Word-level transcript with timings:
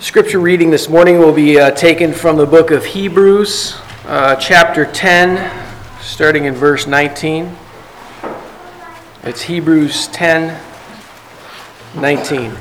Scripture 0.00 0.40
reading 0.40 0.70
this 0.70 0.88
morning 0.88 1.18
will 1.18 1.32
be 1.32 1.60
uh, 1.60 1.70
taken 1.72 2.14
from 2.14 2.38
the 2.38 2.46
book 2.46 2.70
of 2.70 2.86
Hebrews, 2.86 3.78
uh, 4.06 4.34
chapter 4.36 4.86
10, 4.86 5.68
starting 6.00 6.46
in 6.46 6.54
verse 6.54 6.86
19. 6.86 7.54
It's 9.24 9.42
Hebrews 9.42 10.06
10, 10.08 10.58
19. 11.96 12.56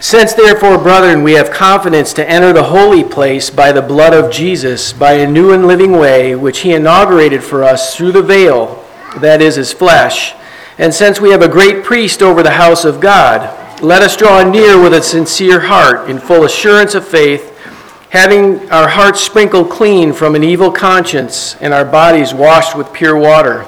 Since 0.00 0.32
therefore, 0.32 0.78
brethren, 0.78 1.22
we 1.22 1.34
have 1.34 1.50
confidence 1.50 2.14
to 2.14 2.26
enter 2.26 2.54
the 2.54 2.64
holy 2.64 3.04
place 3.04 3.50
by 3.50 3.72
the 3.72 3.82
blood 3.82 4.14
of 4.14 4.32
Jesus, 4.32 4.94
by 4.94 5.12
a 5.12 5.30
new 5.30 5.52
and 5.52 5.66
living 5.66 5.92
way, 5.92 6.34
which 6.34 6.60
he 6.60 6.72
inaugurated 6.72 7.44
for 7.44 7.62
us 7.62 7.94
through 7.94 8.12
the 8.12 8.22
veil, 8.22 8.82
that 9.18 9.42
is 9.42 9.56
his 9.56 9.70
flesh. 9.70 10.34
And 10.78 10.94
since 10.94 11.20
we 11.20 11.28
have 11.28 11.42
a 11.42 11.48
great 11.48 11.84
priest 11.84 12.22
over 12.22 12.42
the 12.42 12.52
house 12.52 12.86
of 12.86 13.02
God, 13.02 13.60
let 13.84 14.00
us 14.00 14.16
draw 14.16 14.42
near 14.42 14.80
with 14.80 14.94
a 14.94 15.02
sincere 15.02 15.60
heart, 15.60 16.08
in 16.08 16.18
full 16.18 16.44
assurance 16.44 16.94
of 16.94 17.06
faith, 17.06 17.50
having 18.08 18.70
our 18.70 18.88
hearts 18.88 19.20
sprinkled 19.20 19.68
clean 19.68 20.14
from 20.14 20.34
an 20.34 20.42
evil 20.42 20.72
conscience 20.72 21.54
and 21.56 21.74
our 21.74 21.84
bodies 21.84 22.32
washed 22.32 22.74
with 22.74 22.90
pure 22.94 23.14
water. 23.14 23.66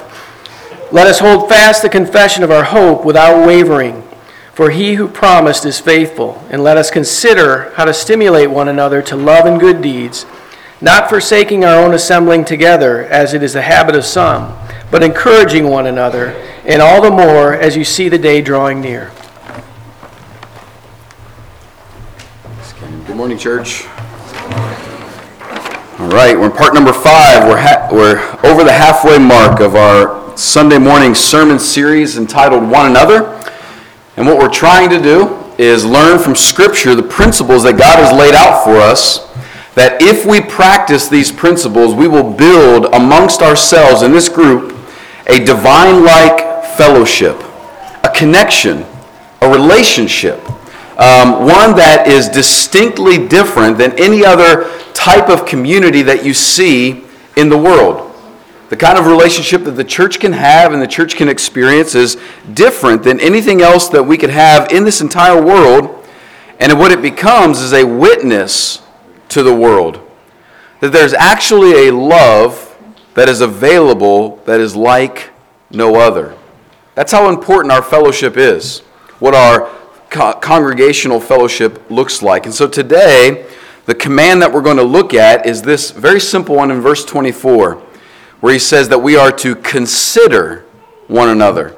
Let 0.91 1.05
us 1.05 1.19
hold 1.19 1.47
fast 1.47 1.83
the 1.83 1.89
confession 1.89 2.43
of 2.43 2.49
our 2.49 2.63
hope 2.63 3.05
without 3.05 3.45
wavering, 3.45 4.01
for 4.53 4.71
he 4.71 4.95
who 4.95 5.07
promised 5.07 5.65
is 5.65 5.79
faithful. 5.79 6.43
And 6.49 6.63
let 6.63 6.77
us 6.77 6.89
consider 6.89 7.71
how 7.75 7.85
to 7.85 7.93
stimulate 7.93 8.49
one 8.49 8.69
another 8.69 9.03
to 9.03 9.15
love 9.15 9.45
and 9.45 9.59
good 9.59 9.83
deeds, 9.83 10.25
not 10.81 11.09
forsaking 11.09 11.63
our 11.63 11.77
own 11.83 11.93
assembling 11.93 12.43
together, 12.43 13.03
as 13.03 13.35
it 13.35 13.43
is 13.43 13.53
the 13.53 13.61
habit 13.61 13.95
of 13.95 14.03
some, 14.03 14.57
but 14.89 15.03
encouraging 15.03 15.67
one 15.67 15.85
another, 15.85 16.29
and 16.65 16.81
all 16.81 17.03
the 17.03 17.11
more 17.11 17.53
as 17.53 17.77
you 17.77 17.83
see 17.83 18.09
the 18.09 18.17
day 18.17 18.41
drawing 18.41 18.81
near. 18.81 19.11
Good 23.17 23.21
morning, 23.21 23.39
church. 23.39 23.87
All 25.97 26.07
right, 26.09 26.37
we're 26.37 26.51
in 26.51 26.55
part 26.55 26.75
number 26.75 26.93
five. 26.93 27.47
We're, 27.47 27.57
ha- 27.57 27.89
we're 27.91 28.19
over 28.47 28.63
the 28.63 28.71
halfway 28.71 29.17
mark 29.17 29.59
of 29.59 29.75
our 29.75 30.37
Sunday 30.37 30.77
morning 30.77 31.15
sermon 31.15 31.57
series 31.57 32.19
entitled 32.19 32.69
One 32.69 32.91
Another. 32.91 33.41
And 34.17 34.27
what 34.27 34.37
we're 34.37 34.53
trying 34.53 34.91
to 34.91 35.01
do 35.01 35.35
is 35.57 35.83
learn 35.83 36.19
from 36.19 36.35
Scripture 36.35 36.93
the 36.93 37.01
principles 37.01 37.63
that 37.63 37.79
God 37.79 37.97
has 37.97 38.15
laid 38.15 38.35
out 38.35 38.63
for 38.63 38.75
us. 38.75 39.25
That 39.73 39.99
if 39.99 40.23
we 40.27 40.39
practice 40.39 41.09
these 41.09 41.31
principles, 41.31 41.95
we 41.95 42.07
will 42.07 42.31
build 42.31 42.85
amongst 42.93 43.41
ourselves 43.41 44.03
in 44.03 44.11
this 44.11 44.29
group 44.29 44.77
a 45.25 45.43
divine 45.43 46.03
like 46.05 46.63
fellowship, 46.77 47.41
a 48.03 48.11
connection, 48.13 48.85
a 49.41 49.49
relationship 49.49 50.39
um, 50.97 51.45
one 51.45 51.75
that 51.75 52.05
is 52.07 52.27
distinctly 52.27 53.27
different 53.27 53.77
than 53.77 53.97
any 53.99 54.25
other 54.25 54.69
type 54.93 55.29
of 55.29 55.45
community 55.45 56.01
that 56.01 56.25
you 56.25 56.33
see 56.33 57.03
in 57.35 57.49
the 57.49 57.57
world. 57.57 58.03
The 58.69 58.77
kind 58.77 58.97
of 58.97 59.05
relationship 59.05 59.63
that 59.63 59.71
the 59.71 59.83
church 59.83 60.19
can 60.19 60.33
have 60.33 60.73
and 60.73 60.81
the 60.81 60.87
church 60.87 61.15
can 61.15 61.29
experience 61.29 61.95
is 61.95 62.17
different 62.53 63.03
than 63.03 63.19
anything 63.19 63.61
else 63.61 63.87
that 63.89 64.03
we 64.03 64.17
could 64.17 64.31
have 64.31 64.71
in 64.71 64.83
this 64.83 64.99
entire 64.99 65.41
world. 65.41 66.05
And 66.59 66.77
what 66.77 66.91
it 66.91 67.01
becomes 67.01 67.61
is 67.61 67.71
a 67.71 67.83
witness 67.85 68.81
to 69.29 69.43
the 69.43 69.53
world 69.53 70.01
that 70.79 70.91
there's 70.91 71.13
actually 71.13 71.87
a 71.87 71.93
love 71.93 72.77
that 73.13 73.29
is 73.29 73.41
available 73.41 74.37
that 74.45 74.59
is 74.59 74.75
like 74.75 75.31
no 75.71 75.95
other. 75.95 76.35
That's 76.95 77.11
how 77.11 77.29
important 77.29 77.71
our 77.71 77.81
fellowship 77.81 78.37
is. 78.37 78.79
What 79.19 79.33
our 79.33 79.69
co- 80.09 80.33
congregational 80.33 81.19
fellowship 81.19 81.89
looks 81.89 82.21
like. 82.21 82.45
And 82.45 82.53
so 82.53 82.67
today, 82.67 83.47
the 83.85 83.95
command 83.95 84.41
that 84.41 84.51
we're 84.51 84.61
going 84.61 84.77
to 84.77 84.83
look 84.83 85.13
at 85.13 85.45
is 85.45 85.61
this 85.61 85.91
very 85.91 86.19
simple 86.19 86.55
one 86.55 86.71
in 86.71 86.81
verse 86.81 87.05
24, 87.05 87.75
where 88.41 88.53
he 88.53 88.59
says 88.59 88.89
that 88.89 88.99
we 88.99 89.15
are 89.15 89.31
to 89.31 89.55
consider 89.55 90.65
one 91.07 91.29
another. 91.29 91.75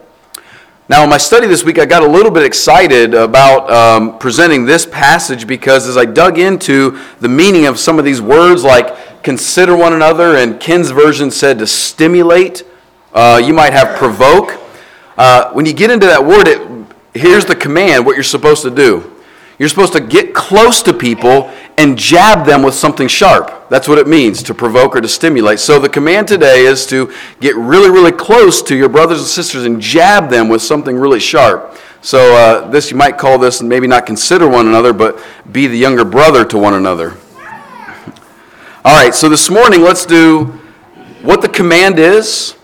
Now, 0.89 1.03
in 1.03 1.09
my 1.11 1.19
study 1.19 1.45
this 1.45 1.63
week, 1.63 1.77
I 1.77 1.85
got 1.85 2.01
a 2.01 2.07
little 2.07 2.31
bit 2.31 2.41
excited 2.41 3.13
about 3.13 3.69
um, 3.69 4.17
presenting 4.17 4.65
this 4.65 4.87
passage 4.87 5.45
because 5.45 5.87
as 5.87 5.97
I 5.97 6.05
dug 6.05 6.39
into 6.39 6.99
the 7.19 7.29
meaning 7.29 7.67
of 7.67 7.77
some 7.77 7.99
of 7.99 8.05
these 8.05 8.23
words, 8.23 8.63
like 8.63 9.21
consider 9.21 9.75
one 9.77 9.93
another, 9.93 10.37
and 10.37 10.59
Ken's 10.59 10.89
version 10.89 11.29
said 11.29 11.59
to 11.59 11.67
stimulate, 11.67 12.63
uh, 13.13 13.39
you 13.43 13.53
might 13.53 13.71
have 13.71 13.97
provoke. 13.97 14.59
Uh, 15.15 15.51
when 15.51 15.67
you 15.67 15.73
get 15.73 15.91
into 15.91 16.07
that 16.07 16.25
word, 16.25 16.47
it 16.47 16.88
here's 17.19 17.45
the 17.45 17.55
command 17.55 18.05
what 18.05 18.15
you're 18.15 18.23
supposed 18.23 18.63
to 18.63 18.71
do. 18.71 19.15
You're 19.59 19.69
supposed 19.69 19.91
to 19.93 19.99
get 19.99 20.33
close 20.33 20.81
to 20.83 20.93
people 20.93 21.51
and 21.77 21.97
jab 21.97 22.45
them 22.45 22.63
with 22.63 22.73
something 22.73 23.09
sharp. 23.09 23.67
That's 23.69 23.89
what 23.89 23.97
it 23.97 24.07
means 24.07 24.41
to 24.43 24.53
provoke 24.53 24.95
or 24.95 25.01
to 25.01 25.07
stimulate. 25.07 25.59
So 25.59 25.79
the 25.79 25.89
command 25.89 26.29
today 26.29 26.65
is 26.65 26.85
to 26.87 27.13
get 27.41 27.57
really, 27.57 27.89
really 27.89 28.13
close 28.13 28.61
to 28.63 28.75
your 28.75 28.87
brothers 28.87 29.19
and 29.19 29.27
sisters 29.27 29.65
and 29.65 29.81
jab 29.81 30.29
them 30.29 30.47
with 30.47 30.61
something 30.61 30.95
really 30.95 31.19
sharp. 31.19 31.77
So 32.01 32.35
uh, 32.35 32.69
this 32.69 32.89
you 32.89 32.95
might 32.95 33.17
call 33.17 33.37
this 33.37 33.59
and 33.59 33.67
maybe 33.67 33.85
not 33.85 34.05
consider 34.05 34.47
one 34.47 34.65
another, 34.65 34.93
but 34.93 35.21
be 35.51 35.67
the 35.67 35.77
younger 35.77 36.05
brother 36.05 36.45
to 36.45 36.57
one 36.57 36.73
another. 36.73 37.17
All 38.85 38.95
right. 38.95 39.13
So 39.13 39.27
this 39.27 39.49
morning 39.49 39.81
let's 39.81 40.05
do 40.05 40.45
what 41.21 41.41
the 41.41 41.49
command 41.49 41.99
is, 41.99 42.55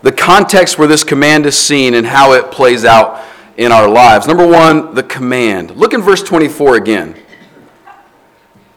the 0.00 0.12
context 0.12 0.78
where 0.78 0.88
this 0.88 1.04
command 1.04 1.44
is 1.44 1.58
seen, 1.58 1.92
and 1.92 2.06
how 2.06 2.32
it 2.32 2.50
plays 2.50 2.86
out 2.86 3.22
in 3.58 3.72
our 3.72 3.88
lives. 3.88 4.26
Number 4.26 4.46
one, 4.46 4.94
the 4.94 5.02
command. 5.02 5.72
Look 5.72 5.92
in 5.92 6.00
verse 6.00 6.22
24 6.22 6.76
again. 6.76 7.14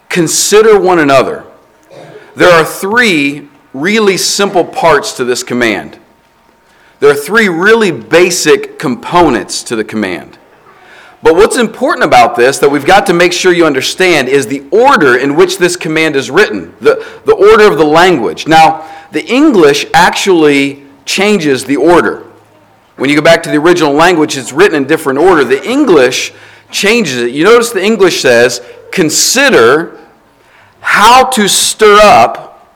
Consider 0.09 0.77
one 0.77 0.99
another. 0.99 1.45
There 2.35 2.51
are 2.51 2.65
three 2.65 3.47
really 3.73 4.17
simple 4.17 4.65
parts 4.65 5.13
to 5.13 5.23
this 5.23 5.43
command. 5.43 5.99
There 6.99 7.11
are 7.11 7.15
three 7.15 7.47
really 7.47 7.91
basic 7.91 8.79
components 8.79 9.63
to 9.63 9.75
the 9.75 9.83
command. 9.83 10.39
But 11.23 11.35
what's 11.35 11.57
important 11.57 12.03
about 12.03 12.35
this 12.35 12.57
that 12.59 12.69
we've 12.69 12.85
got 12.85 13.05
to 13.05 13.13
make 13.13 13.31
sure 13.31 13.53
you 13.53 13.67
understand 13.67 14.27
is 14.27 14.47
the 14.47 14.67
order 14.71 15.15
in 15.15 15.35
which 15.35 15.59
this 15.59 15.75
command 15.75 16.15
is 16.15 16.31
written, 16.31 16.73
the, 16.81 17.07
the 17.25 17.35
order 17.35 17.71
of 17.71 17.77
the 17.77 17.85
language. 17.85 18.47
Now, 18.47 18.89
the 19.11 19.23
English 19.27 19.85
actually 19.93 20.83
changes 21.05 21.65
the 21.65 21.77
order. 21.77 22.30
When 22.97 23.09
you 23.09 23.15
go 23.15 23.21
back 23.21 23.43
to 23.43 23.49
the 23.49 23.57
original 23.57 23.93
language, 23.93 24.37
it's 24.37 24.51
written 24.51 24.75
in 24.75 24.87
different 24.87 25.19
order. 25.19 25.43
The 25.43 25.67
English 25.67 26.33
changes 26.69 27.17
it. 27.17 27.31
You 27.31 27.43
notice 27.43 27.71
the 27.71 27.83
English 27.83 28.21
says, 28.21 28.61
consider 28.91 29.99
how 30.81 31.25
to 31.29 31.47
stir 31.47 31.99
up 32.01 32.67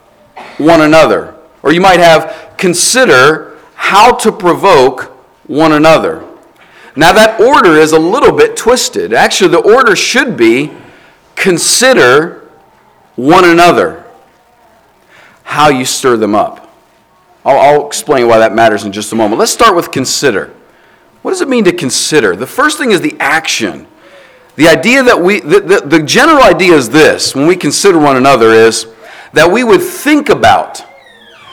one 0.58 0.82
another. 0.82 1.36
Or 1.64 1.72
you 1.72 1.82
might 1.82 2.00
have, 2.00 2.56
consider 2.58 3.58
how 3.76 4.16
to 4.16 4.32
provoke 4.32 5.04
one 5.48 5.74
another. 5.74 6.24
Now, 6.96 7.12
that 7.12 7.42
order 7.42 7.78
is 7.78 7.92
a 7.92 8.00
little 8.00 8.32
bit 8.32 8.56
twisted. 8.56 9.14
Actually, 9.14 9.50
the 9.52 9.60
order 9.60 9.96
should 9.96 10.38
be 10.38 10.72
consider 11.36 12.50
one 13.16 13.46
another, 13.46 14.06
how 15.44 15.70
you 15.70 15.86
stir 15.86 16.18
them 16.18 16.34
up. 16.36 16.65
I'll, 17.46 17.60
I'll 17.60 17.88
explain 17.88 18.28
why 18.28 18.40
that 18.40 18.54
matters 18.54 18.84
in 18.84 18.92
just 18.92 19.14
a 19.14 19.16
moment. 19.16 19.40
Let's 19.40 19.52
start 19.52 19.76
with 19.76 19.92
consider. 19.92 20.54
What 21.22 21.32
does 21.32 21.42
it 21.42 21.48
mean 21.48 21.64
to 21.66 21.74
consider? 21.74 22.36
The 22.36 22.48
first 22.48 22.78
thing 22.78 22.92
is 22.92 23.02
the 23.02 23.16
action. 23.20 23.88
The 24.56 24.68
idea 24.68 25.04
that 25.04 25.20
we, 25.20 25.42
the, 25.42 25.60
the, 25.60 25.82
the, 25.86 26.04
general 26.04 26.44
idea 26.44 26.74
is 26.74 26.90
this 26.90 27.36
when 27.36 27.46
we 27.46 27.56
consider 27.56 28.00
one 28.00 28.16
another 28.16 28.52
is 28.52 28.88
that 29.34 29.52
we 29.52 29.64
would 29.64 29.82
think 29.82 30.30
about, 30.30 30.78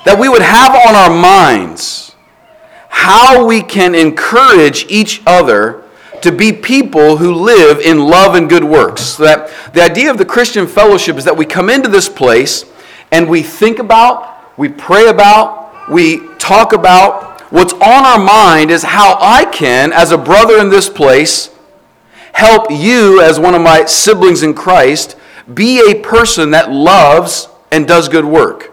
that 0.05 0.19
we 0.19 0.29
would 0.29 0.43
have 0.43 0.75
on 0.75 0.95
our 0.95 1.11
minds 1.11 2.15
how 2.89 3.45
we 3.45 3.63
can 3.63 3.95
encourage 3.95 4.87
each 4.89 5.23
other 5.27 5.83
to 6.21 6.31
be 6.31 6.53
people 6.53 7.17
who 7.17 7.35
live 7.35 7.81
in 7.81 7.99
love 7.99 8.37
and 8.37 8.49
good 8.49 8.63
works. 8.63 9.03
So 9.03 9.25
that 9.25 9.51
the 9.73 9.83
idea 9.83 10.11
of 10.11 10.19
the 10.19 10.25
Christian 10.25 10.67
fellowship 10.67 11.17
is 11.17 11.25
that 11.25 11.37
we 11.37 11.45
come 11.45 11.69
into 11.69 11.89
this 11.89 12.09
place 12.09 12.65
and 13.11 13.29
we 13.29 13.43
think 13.43 13.81
about, 13.81 14.57
we 14.57 14.69
pray 14.69 15.09
about, 15.09 15.62
we 15.91 16.27
talk 16.39 16.73
about 16.73 17.41
what's 17.53 17.73
on 17.73 17.83
our 17.83 18.19
mind 18.19 18.71
is 18.71 18.83
how 18.83 19.17
I 19.21 19.45
can, 19.45 19.93
as 19.93 20.13
a 20.13 20.19
brother 20.19 20.59
in 20.59 20.71
this 20.71 20.89
place, 20.89 21.51
help 22.33 22.71
you, 22.71 23.21
as 23.21 23.39
one 23.39 23.55
of 23.55 23.63
my 23.63 23.85
siblings 23.85 24.43
in 24.43 24.55
Christ, 24.55 25.17
be 25.53 25.91
a 25.91 26.01
person 26.03 26.51
that 26.53 26.71
loves 26.71 27.49
and 27.71 27.87
does 27.87 28.09
good 28.09 28.25
work. 28.25 28.71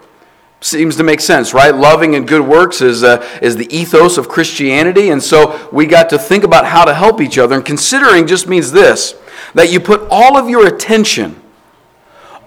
Seems 0.62 0.98
to 0.98 1.04
make 1.04 1.22
sense, 1.22 1.54
right? 1.54 1.74
Loving 1.74 2.16
and 2.16 2.28
good 2.28 2.46
works 2.46 2.82
is, 2.82 3.04
uh, 3.04 3.26
is 3.42 3.56
the 3.56 3.74
ethos 3.74 4.18
of 4.18 4.28
Christianity. 4.28 5.10
And 5.10 5.24
so 5.24 5.70
we 5.72 5.86
got 5.86 6.10
to 6.10 6.20
think 6.20 6.44
about 6.44 6.66
how 6.66 6.84
to 6.84 6.94
help 6.94 7.22
each 7.22 7.38
other. 7.38 7.56
And 7.56 7.66
considering 7.66 8.28
just 8.28 8.48
means 8.48 8.72
this 8.72 9.16
that 9.54 9.72
you 9.72 9.80
put 9.80 10.06
all 10.12 10.38
of 10.38 10.50
your 10.50 10.68
attention, 10.68 11.42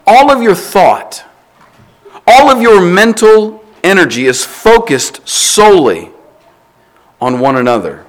all 0.06 0.30
of 0.30 0.42
your 0.42 0.54
thought, 0.54 1.24
all 2.26 2.50
of 2.50 2.60
your 2.60 2.80
mental 2.82 3.61
energy 3.82 4.26
is 4.26 4.44
focused 4.44 5.26
solely 5.28 6.10
on 7.20 7.40
one 7.40 7.56
another. 7.56 8.04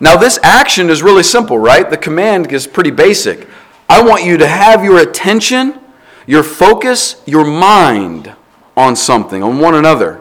Now, 0.00 0.16
this 0.16 0.38
action 0.42 0.90
is 0.90 1.02
really 1.02 1.22
simple, 1.22 1.58
right? 1.58 1.88
The 1.88 1.96
command 1.96 2.52
is 2.52 2.66
pretty 2.66 2.90
basic. 2.90 3.48
I 3.88 4.02
want 4.02 4.24
you 4.24 4.36
to 4.36 4.46
have 4.46 4.84
your 4.84 4.98
attention, 4.98 5.80
your 6.26 6.42
focus, 6.42 7.20
your 7.26 7.44
mind 7.44 8.32
on 8.76 8.94
something, 8.94 9.42
on 9.42 9.58
one 9.58 9.74
another. 9.74 10.20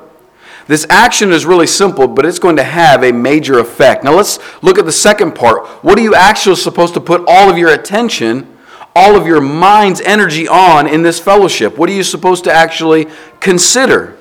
This 0.65 0.85
action 0.89 1.31
is 1.31 1.45
really 1.45 1.67
simple, 1.67 2.07
but 2.07 2.25
it's 2.25 2.39
going 2.39 2.57
to 2.57 2.63
have 2.63 3.03
a 3.03 3.13
major 3.13 3.59
effect. 3.59 4.03
Now, 4.03 4.15
let's 4.15 4.39
look 4.61 4.77
at 4.77 4.85
the 4.85 4.91
second 4.91 5.35
part. 5.35 5.65
What 5.83 5.97
are 5.97 6.01
you 6.01 6.15
actually 6.15 6.57
supposed 6.57 6.93
to 6.95 7.01
put 7.01 7.23
all 7.27 7.49
of 7.49 7.57
your 7.57 7.69
attention, 7.69 8.57
all 8.95 9.15
of 9.15 9.27
your 9.27 9.39
mind's 9.39 10.01
energy 10.01 10.47
on 10.47 10.87
in 10.87 11.03
this 11.03 11.19
fellowship? 11.19 11.77
What 11.77 11.89
are 11.89 11.93
you 11.93 12.03
supposed 12.03 12.43
to 12.45 12.51
actually 12.51 13.07
consider? 13.39 14.16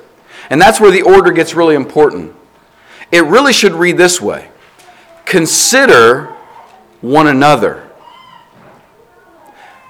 And 0.50 0.60
that's 0.60 0.80
where 0.80 0.90
the 0.90 1.02
order 1.02 1.32
gets 1.32 1.54
really 1.54 1.74
important. 1.74 2.34
It 3.12 3.24
really 3.24 3.52
should 3.52 3.72
read 3.72 3.96
this 3.96 4.20
way 4.20 4.50
Consider 5.24 6.26
one 7.00 7.26
another, 7.26 7.90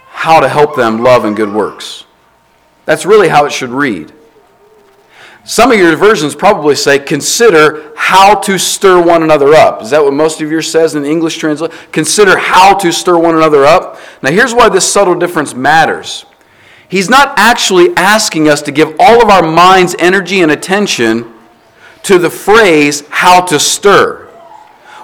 how 0.09 0.41
to 0.41 0.49
help 0.49 0.77
them 0.77 1.03
love 1.03 1.25
and 1.25 1.37
good 1.37 1.53
works. 1.53 2.05
That's 2.85 3.05
really 3.05 3.29
how 3.29 3.45
it 3.45 3.53
should 3.53 3.71
read. 3.71 4.13
Some 5.45 5.71
of 5.71 5.79
your 5.79 5.95
versions 5.95 6.35
probably 6.35 6.75
say, 6.75 6.99
consider 6.99 7.93
how 7.97 8.35
to 8.41 8.59
stir 8.59 9.01
one 9.01 9.23
another 9.23 9.55
up. 9.55 9.81
Is 9.81 9.91
that 9.91 10.03
what 10.03 10.13
most 10.13 10.41
of 10.41 10.51
yours 10.51 10.71
says 10.71 10.97
in 10.97 11.05
the 11.05 11.09
English 11.09 11.37
translation? 11.37 11.77
Consider 11.93 12.37
how 12.37 12.75
to 12.79 12.93
stir 12.93 13.17
one 13.17 13.37
another 13.37 13.65
up. 13.65 13.99
Now, 14.23 14.33
here's 14.33 14.53
why 14.53 14.69
this 14.69 14.91
subtle 14.91 15.15
difference 15.15 15.55
matters. 15.55 16.25
He's 16.89 17.11
not 17.11 17.35
actually 17.37 17.95
asking 17.97 18.49
us 18.49 18.63
to 18.63 18.73
give 18.73 18.95
all 18.99 19.23
of 19.23 19.29
our 19.29 19.43
mind's 19.43 19.97
energy 19.99 20.41
and 20.41 20.53
attention 20.53 21.33
to 22.03 22.19
the 22.19 22.31
phrase, 22.31 23.03
how 23.09 23.45
to 23.47 23.59
stir. 23.59 24.27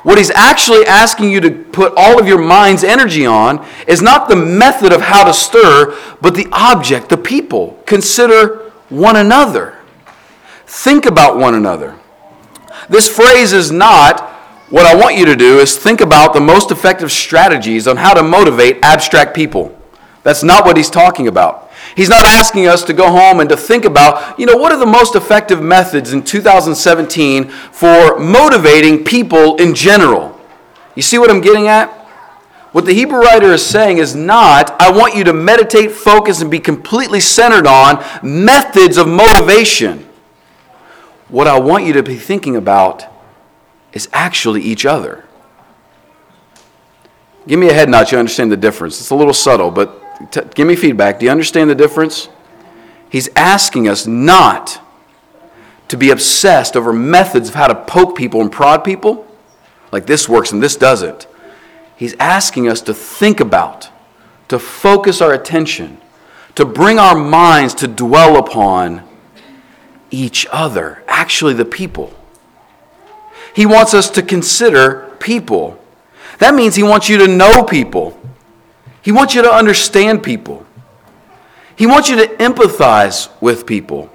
What 0.02 0.18
he's 0.18 0.30
actually 0.30 0.84
asking 0.86 1.30
you 1.30 1.40
to 1.40 1.50
put 1.50 1.92
all 1.96 2.18
of 2.18 2.26
your 2.26 2.38
mind's 2.38 2.82
energy 2.82 3.24
on 3.26 3.66
is 3.86 4.02
not 4.02 4.28
the 4.28 4.36
method 4.36 4.92
of 4.92 5.00
how 5.00 5.24
to 5.24 5.32
stir, 5.32 5.96
but 6.20 6.34
the 6.34 6.48
object, 6.52 7.08
the 7.08 7.16
people. 7.16 7.80
Consider 7.86 8.72
one 8.88 9.16
another. 9.16 9.78
Think 10.66 11.06
about 11.06 11.38
one 11.38 11.54
another. 11.54 11.98
This 12.88 13.08
phrase 13.08 13.52
is 13.52 13.70
not 13.70 14.28
what 14.70 14.86
I 14.86 14.94
want 14.94 15.18
you 15.18 15.26
to 15.26 15.36
do 15.36 15.58
is 15.58 15.76
think 15.76 16.00
about 16.00 16.32
the 16.32 16.40
most 16.40 16.70
effective 16.70 17.12
strategies 17.12 17.86
on 17.86 17.98
how 17.98 18.14
to 18.14 18.22
motivate 18.22 18.78
abstract 18.82 19.34
people. 19.34 19.78
That's 20.22 20.42
not 20.42 20.64
what 20.64 20.76
he's 20.76 20.90
talking 20.90 21.26
about. 21.26 21.70
He's 21.96 22.08
not 22.08 22.24
asking 22.24 22.66
us 22.68 22.84
to 22.84 22.92
go 22.92 23.10
home 23.10 23.40
and 23.40 23.48
to 23.50 23.56
think 23.56 23.84
about, 23.84 24.38
you 24.38 24.46
know, 24.46 24.56
what 24.56 24.72
are 24.72 24.78
the 24.78 24.86
most 24.86 25.16
effective 25.16 25.60
methods 25.60 26.12
in 26.12 26.22
2017 26.22 27.48
for 27.48 28.18
motivating 28.18 29.04
people 29.04 29.56
in 29.56 29.74
general? 29.74 30.40
You 30.94 31.02
see 31.02 31.18
what 31.18 31.30
I'm 31.30 31.40
getting 31.40 31.68
at? 31.68 31.90
What 32.70 32.86
the 32.86 32.94
Hebrew 32.94 33.18
writer 33.18 33.52
is 33.52 33.64
saying 33.64 33.98
is 33.98 34.14
not, 34.14 34.80
I 34.80 34.90
want 34.90 35.14
you 35.14 35.24
to 35.24 35.32
meditate, 35.32 35.92
focus, 35.92 36.40
and 36.40 36.50
be 36.50 36.58
completely 36.58 37.20
centered 37.20 37.66
on 37.66 38.02
methods 38.22 38.96
of 38.96 39.06
motivation. 39.08 40.08
What 41.28 41.46
I 41.46 41.58
want 41.58 41.84
you 41.84 41.92
to 41.94 42.02
be 42.02 42.16
thinking 42.16 42.56
about 42.56 43.04
is 43.92 44.08
actually 44.12 44.62
each 44.62 44.86
other. 44.86 45.24
Give 47.46 47.58
me 47.58 47.68
a 47.68 47.74
head 47.74 47.88
nod, 47.88 48.10
you 48.10 48.18
understand 48.18 48.52
the 48.52 48.56
difference. 48.56 49.00
It's 49.00 49.10
a 49.10 49.14
little 49.14 49.34
subtle, 49.34 49.70
but 49.70 50.01
T- 50.30 50.40
give 50.54 50.66
me 50.66 50.76
feedback. 50.76 51.18
Do 51.18 51.26
you 51.26 51.30
understand 51.30 51.68
the 51.70 51.74
difference? 51.74 52.28
He's 53.10 53.28
asking 53.36 53.88
us 53.88 54.06
not 54.06 54.80
to 55.88 55.96
be 55.96 56.10
obsessed 56.10 56.76
over 56.76 56.92
methods 56.92 57.50
of 57.50 57.54
how 57.54 57.66
to 57.66 57.74
poke 57.74 58.16
people 58.16 58.40
and 58.40 58.50
prod 58.50 58.82
people, 58.84 59.26
like 59.90 60.06
this 60.06 60.28
works 60.28 60.52
and 60.52 60.62
this 60.62 60.76
doesn't. 60.76 61.26
He's 61.96 62.14
asking 62.18 62.68
us 62.68 62.80
to 62.82 62.94
think 62.94 63.40
about, 63.40 63.90
to 64.48 64.58
focus 64.58 65.20
our 65.20 65.32
attention, 65.32 65.98
to 66.54 66.64
bring 66.64 66.98
our 66.98 67.14
minds 67.14 67.74
to 67.74 67.86
dwell 67.86 68.38
upon 68.38 69.02
each 70.10 70.46
other, 70.50 71.02
actually, 71.06 71.52
the 71.52 71.64
people. 71.64 72.14
He 73.54 73.66
wants 73.66 73.92
us 73.92 74.08
to 74.10 74.22
consider 74.22 75.14
people. 75.20 75.78
That 76.38 76.54
means 76.54 76.74
he 76.74 76.82
wants 76.82 77.08
you 77.08 77.18
to 77.18 77.28
know 77.28 77.64
people. 77.64 78.18
He 79.02 79.12
wants 79.12 79.34
you 79.34 79.42
to 79.42 79.52
understand 79.52 80.22
people. 80.22 80.64
He 81.76 81.86
wants 81.86 82.08
you 82.08 82.16
to 82.16 82.26
empathize 82.36 83.28
with 83.40 83.66
people. 83.66 84.10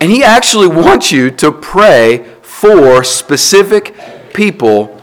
And 0.00 0.10
He 0.10 0.22
actually 0.22 0.68
wants 0.68 1.10
you 1.10 1.30
to 1.32 1.50
pray 1.50 2.24
for 2.42 3.02
specific 3.02 3.94
people 4.34 5.00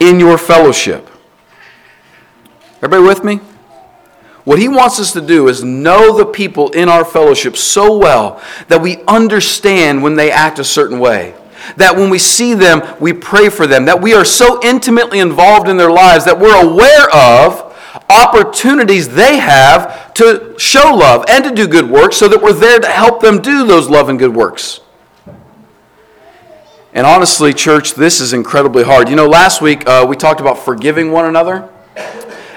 in 0.00 0.18
your 0.18 0.36
fellowship. 0.36 1.08
Everybody 2.82 3.02
with 3.02 3.24
me? 3.24 3.40
What 4.44 4.58
he 4.58 4.68
wants 4.68 5.00
us 5.00 5.12
to 5.12 5.22
do 5.22 5.48
is 5.48 5.64
know 5.64 6.16
the 6.16 6.26
people 6.26 6.70
in 6.72 6.88
our 6.90 7.04
fellowship 7.04 7.56
so 7.56 7.96
well 7.96 8.42
that 8.68 8.82
we 8.82 9.02
understand 9.04 10.02
when 10.02 10.16
they 10.16 10.30
act 10.30 10.58
a 10.58 10.64
certain 10.64 10.98
way. 10.98 11.34
That 11.78 11.96
when 11.96 12.10
we 12.10 12.18
see 12.18 12.52
them, 12.52 12.82
we 13.00 13.14
pray 13.14 13.48
for 13.48 13.66
them. 13.66 13.86
That 13.86 14.02
we 14.02 14.12
are 14.12 14.24
so 14.26 14.62
intimately 14.62 15.20
involved 15.20 15.66
in 15.66 15.78
their 15.78 15.90
lives 15.90 16.26
that 16.26 16.38
we're 16.38 16.62
aware 16.62 17.08
of 17.10 17.63
opportunities 18.08 19.08
they 19.08 19.38
have 19.38 20.12
to 20.14 20.54
show 20.58 20.94
love 20.94 21.24
and 21.28 21.44
to 21.44 21.50
do 21.50 21.66
good 21.66 21.88
works 21.88 22.16
so 22.16 22.28
that 22.28 22.40
we're 22.40 22.52
there 22.52 22.78
to 22.78 22.86
help 22.86 23.20
them 23.20 23.40
do 23.40 23.66
those 23.66 23.88
love 23.88 24.08
and 24.08 24.18
good 24.18 24.34
works. 24.34 24.80
And 26.92 27.06
honestly, 27.06 27.52
church, 27.52 27.94
this 27.94 28.20
is 28.20 28.32
incredibly 28.32 28.84
hard. 28.84 29.08
You 29.08 29.16
know, 29.16 29.26
last 29.26 29.60
week 29.60 29.86
uh, 29.88 30.06
we 30.08 30.16
talked 30.16 30.40
about 30.40 30.58
forgiving 30.58 31.10
one 31.10 31.24
another. 31.24 31.68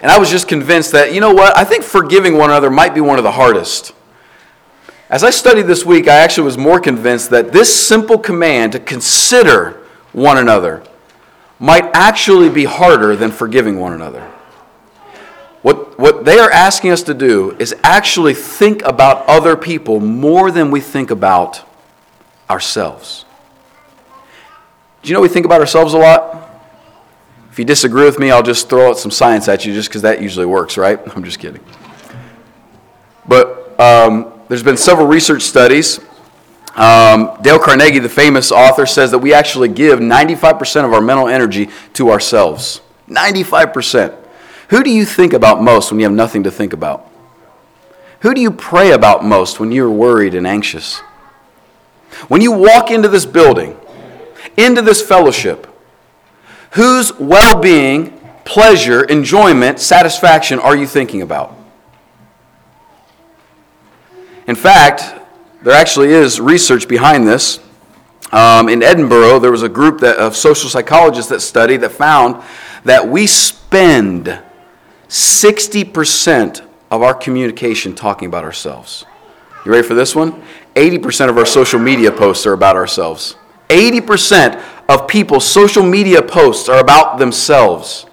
And 0.01 0.11
I 0.11 0.19
was 0.19 0.29
just 0.29 0.47
convinced 0.47 0.91
that, 0.91 1.11
you 1.11 1.21
know 1.21 1.33
what, 1.33 1.57
I 1.57 1.63
think 1.63 1.83
forgiving 1.83 2.37
one 2.37 2.51
another 2.51 2.69
might 2.69 2.93
be 2.93 3.01
one 3.01 3.17
of 3.17 3.23
the 3.23 3.31
hardest. 3.31 3.93
As 5.09 5.23
I 5.23 5.31
studied 5.31 5.63
this 5.63 5.85
week, 5.85 6.07
I 6.07 6.15
actually 6.17 6.43
was 6.45 6.57
more 6.57 6.79
convinced 6.79 7.31
that 7.31 7.51
this 7.51 7.87
simple 7.87 8.19
command 8.19 8.73
to 8.73 8.79
consider 8.79 9.83
one 10.11 10.37
another 10.37 10.83
might 11.59 11.85
actually 11.95 12.49
be 12.49 12.65
harder 12.65 13.15
than 13.15 13.31
forgiving 13.31 13.79
one 13.79 13.93
another. 13.93 14.31
What, 15.61 15.97
what 15.99 16.25
they 16.25 16.39
are 16.39 16.51
asking 16.51 16.91
us 16.91 17.03
to 17.03 17.13
do 17.13 17.55
is 17.59 17.75
actually 17.83 18.33
think 18.33 18.83
about 18.83 19.25
other 19.27 19.55
people 19.55 19.99
more 19.99 20.51
than 20.51 20.71
we 20.71 20.79
think 20.79 21.11
about 21.11 21.63
ourselves. 22.49 23.25
Do 25.01 25.09
you 25.09 25.13
know 25.13 25.21
we 25.21 25.29
think 25.29 25.45
about 25.45 25.61
ourselves 25.61 25.93
a 25.93 25.97
lot? 25.97 26.43
If 27.51 27.59
you 27.59 27.65
disagree 27.65 28.05
with 28.05 28.19
me, 28.19 28.29
I'll 28.29 28.43
just 28.43 28.69
throw 28.69 28.89
out 28.89 28.99
some 28.99 29.09
science 29.09 29.47
at 29.47 29.65
you 29.65 29.73
just 29.73 29.89
because 29.89 30.03
that 30.03 30.21
usually 30.21 30.45
works, 30.45 30.77
right? 30.77 30.99
I'm 31.15 31.23
just 31.23 31.39
kidding. 31.39 31.63
But 33.27 33.79
um, 33.79 34.31
there's 34.47 34.63
been 34.63 34.77
several 34.77 35.07
research 35.07 35.41
studies. 35.41 35.99
Um, 36.75 37.37
Dale 37.41 37.57
Carnegie, 37.57 37.99
the 37.99 38.09
famous 38.09 38.51
author, 38.51 38.85
says 38.85 39.09
that 39.11 39.17
we 39.17 39.33
actually 39.33 39.69
give 39.69 39.99
95% 39.99 40.85
of 40.85 40.93
our 40.93 41.01
mental 41.01 41.27
energy 41.27 41.69
to 41.93 42.11
ourselves. 42.11 42.81
95%. 43.09 44.26
Who 44.69 44.83
do 44.83 44.91
you 44.91 45.05
think 45.05 45.33
about 45.33 45.61
most 45.61 45.91
when 45.91 45.99
you 45.99 46.05
have 46.05 46.13
nothing 46.13 46.43
to 46.43 46.51
think 46.51 46.73
about? 46.73 47.09
Who 48.21 48.33
do 48.33 48.41
you 48.41 48.51
pray 48.51 48.91
about 48.91 49.23
most 49.23 49.59
when 49.59 49.71
you're 49.71 49.89
worried 49.89 50.35
and 50.35 50.45
anxious? 50.45 50.99
When 52.27 52.41
you 52.41 52.51
walk 52.51 52.91
into 52.91 53.07
this 53.07 53.25
building, 53.25 53.77
into 54.57 54.81
this 54.81 55.01
fellowship, 55.01 55.67
whose 56.71 57.13
well 57.19 57.59
being, 57.61 58.19
pleasure, 58.43 59.03
enjoyment, 59.03 59.79
satisfaction 59.79 60.59
are 60.59 60.75
you 60.75 60.87
thinking 60.87 61.21
about? 61.21 61.55
In 64.47 64.55
fact, 64.55 65.13
there 65.61 65.73
actually 65.73 66.09
is 66.09 66.39
research 66.39 66.87
behind 66.87 67.27
this. 67.27 67.59
Um, 68.31 68.67
in 68.67 68.83
Edinburgh, 68.83 69.39
there 69.39 69.51
was 69.51 69.63
a 69.63 69.69
group 69.69 70.01
that, 70.01 70.17
of 70.17 70.35
social 70.35 70.69
psychologists 70.69 71.29
that 71.29 71.41
studied 71.41 71.77
that 71.77 71.91
found 71.91 72.43
that 72.83 73.07
we 73.07 73.27
spend 73.27 74.41
60% 75.09 76.61
of 76.91 77.01
our 77.01 77.13
communication 77.13 77.95
talking 77.95 78.27
about 78.27 78.43
ourselves. 78.43 79.05
You 79.65 79.71
ready 79.71 79.87
for 79.87 79.93
this 79.93 80.15
one? 80.15 80.41
80% 80.75 81.29
of 81.29 81.37
our 81.37 81.45
social 81.45 81.79
media 81.79 82.11
posts 82.11 82.45
are 82.45 82.53
about 82.53 82.75
ourselves. 82.75 83.35
80% 83.69 84.61
of 84.87 85.07
people's 85.07 85.45
social 85.45 85.83
media 85.83 86.21
posts 86.21 86.69
are 86.69 86.79
about 86.79 87.17
themselves. 87.17 88.05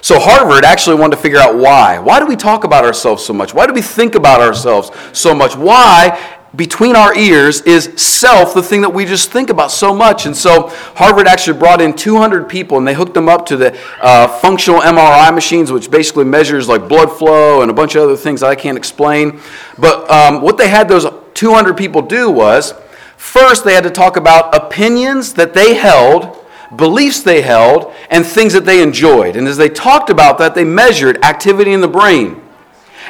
So 0.00 0.18
Harvard 0.18 0.64
actually 0.64 0.96
wanted 0.96 1.16
to 1.16 1.22
figure 1.22 1.38
out 1.38 1.56
why. 1.56 1.98
Why 1.98 2.20
do 2.20 2.26
we 2.26 2.36
talk 2.36 2.64
about 2.64 2.84
ourselves 2.84 3.24
so 3.24 3.32
much? 3.32 3.52
Why 3.52 3.66
do 3.66 3.72
we 3.72 3.82
think 3.82 4.14
about 4.14 4.40
ourselves 4.40 4.90
so 5.12 5.34
much? 5.34 5.56
Why 5.56 6.35
between 6.56 6.96
our 6.96 7.14
ears 7.16 7.60
is 7.62 7.92
self, 7.96 8.54
the 8.54 8.62
thing 8.62 8.80
that 8.80 8.90
we 8.90 9.04
just 9.04 9.30
think 9.30 9.50
about 9.50 9.70
so 9.70 9.94
much. 9.94 10.26
And 10.26 10.36
so 10.36 10.68
Harvard 10.94 11.26
actually 11.26 11.58
brought 11.58 11.80
in 11.80 11.94
200 11.94 12.48
people 12.48 12.78
and 12.78 12.86
they 12.86 12.94
hooked 12.94 13.14
them 13.14 13.28
up 13.28 13.46
to 13.46 13.56
the 13.56 13.78
uh, 14.00 14.26
functional 14.26 14.80
MRI 14.80 15.34
machines, 15.34 15.70
which 15.70 15.90
basically 15.90 16.24
measures 16.24 16.68
like 16.68 16.88
blood 16.88 17.12
flow 17.12 17.62
and 17.62 17.70
a 17.70 17.74
bunch 17.74 17.94
of 17.94 18.02
other 18.02 18.16
things 18.16 18.42
I 18.42 18.54
can't 18.54 18.78
explain. 18.78 19.40
But 19.78 20.10
um, 20.10 20.40
what 20.40 20.56
they 20.56 20.68
had 20.68 20.88
those 20.88 21.06
200 21.34 21.76
people 21.76 22.02
do 22.02 22.30
was 22.30 22.72
first 23.16 23.64
they 23.64 23.74
had 23.74 23.84
to 23.84 23.90
talk 23.90 24.16
about 24.16 24.54
opinions 24.54 25.34
that 25.34 25.52
they 25.54 25.74
held 25.74 26.36
beliefs 26.74 27.22
they 27.22 27.42
held, 27.42 27.92
and 28.10 28.26
things 28.26 28.52
that 28.52 28.64
they 28.64 28.82
enjoyed. 28.82 29.36
And 29.36 29.46
as 29.46 29.56
they 29.56 29.68
talked 29.68 30.10
about 30.10 30.38
that, 30.38 30.54
they 30.54 30.64
measured 30.64 31.24
activity 31.24 31.72
in 31.72 31.80
the 31.80 31.88
brain. 31.88 32.42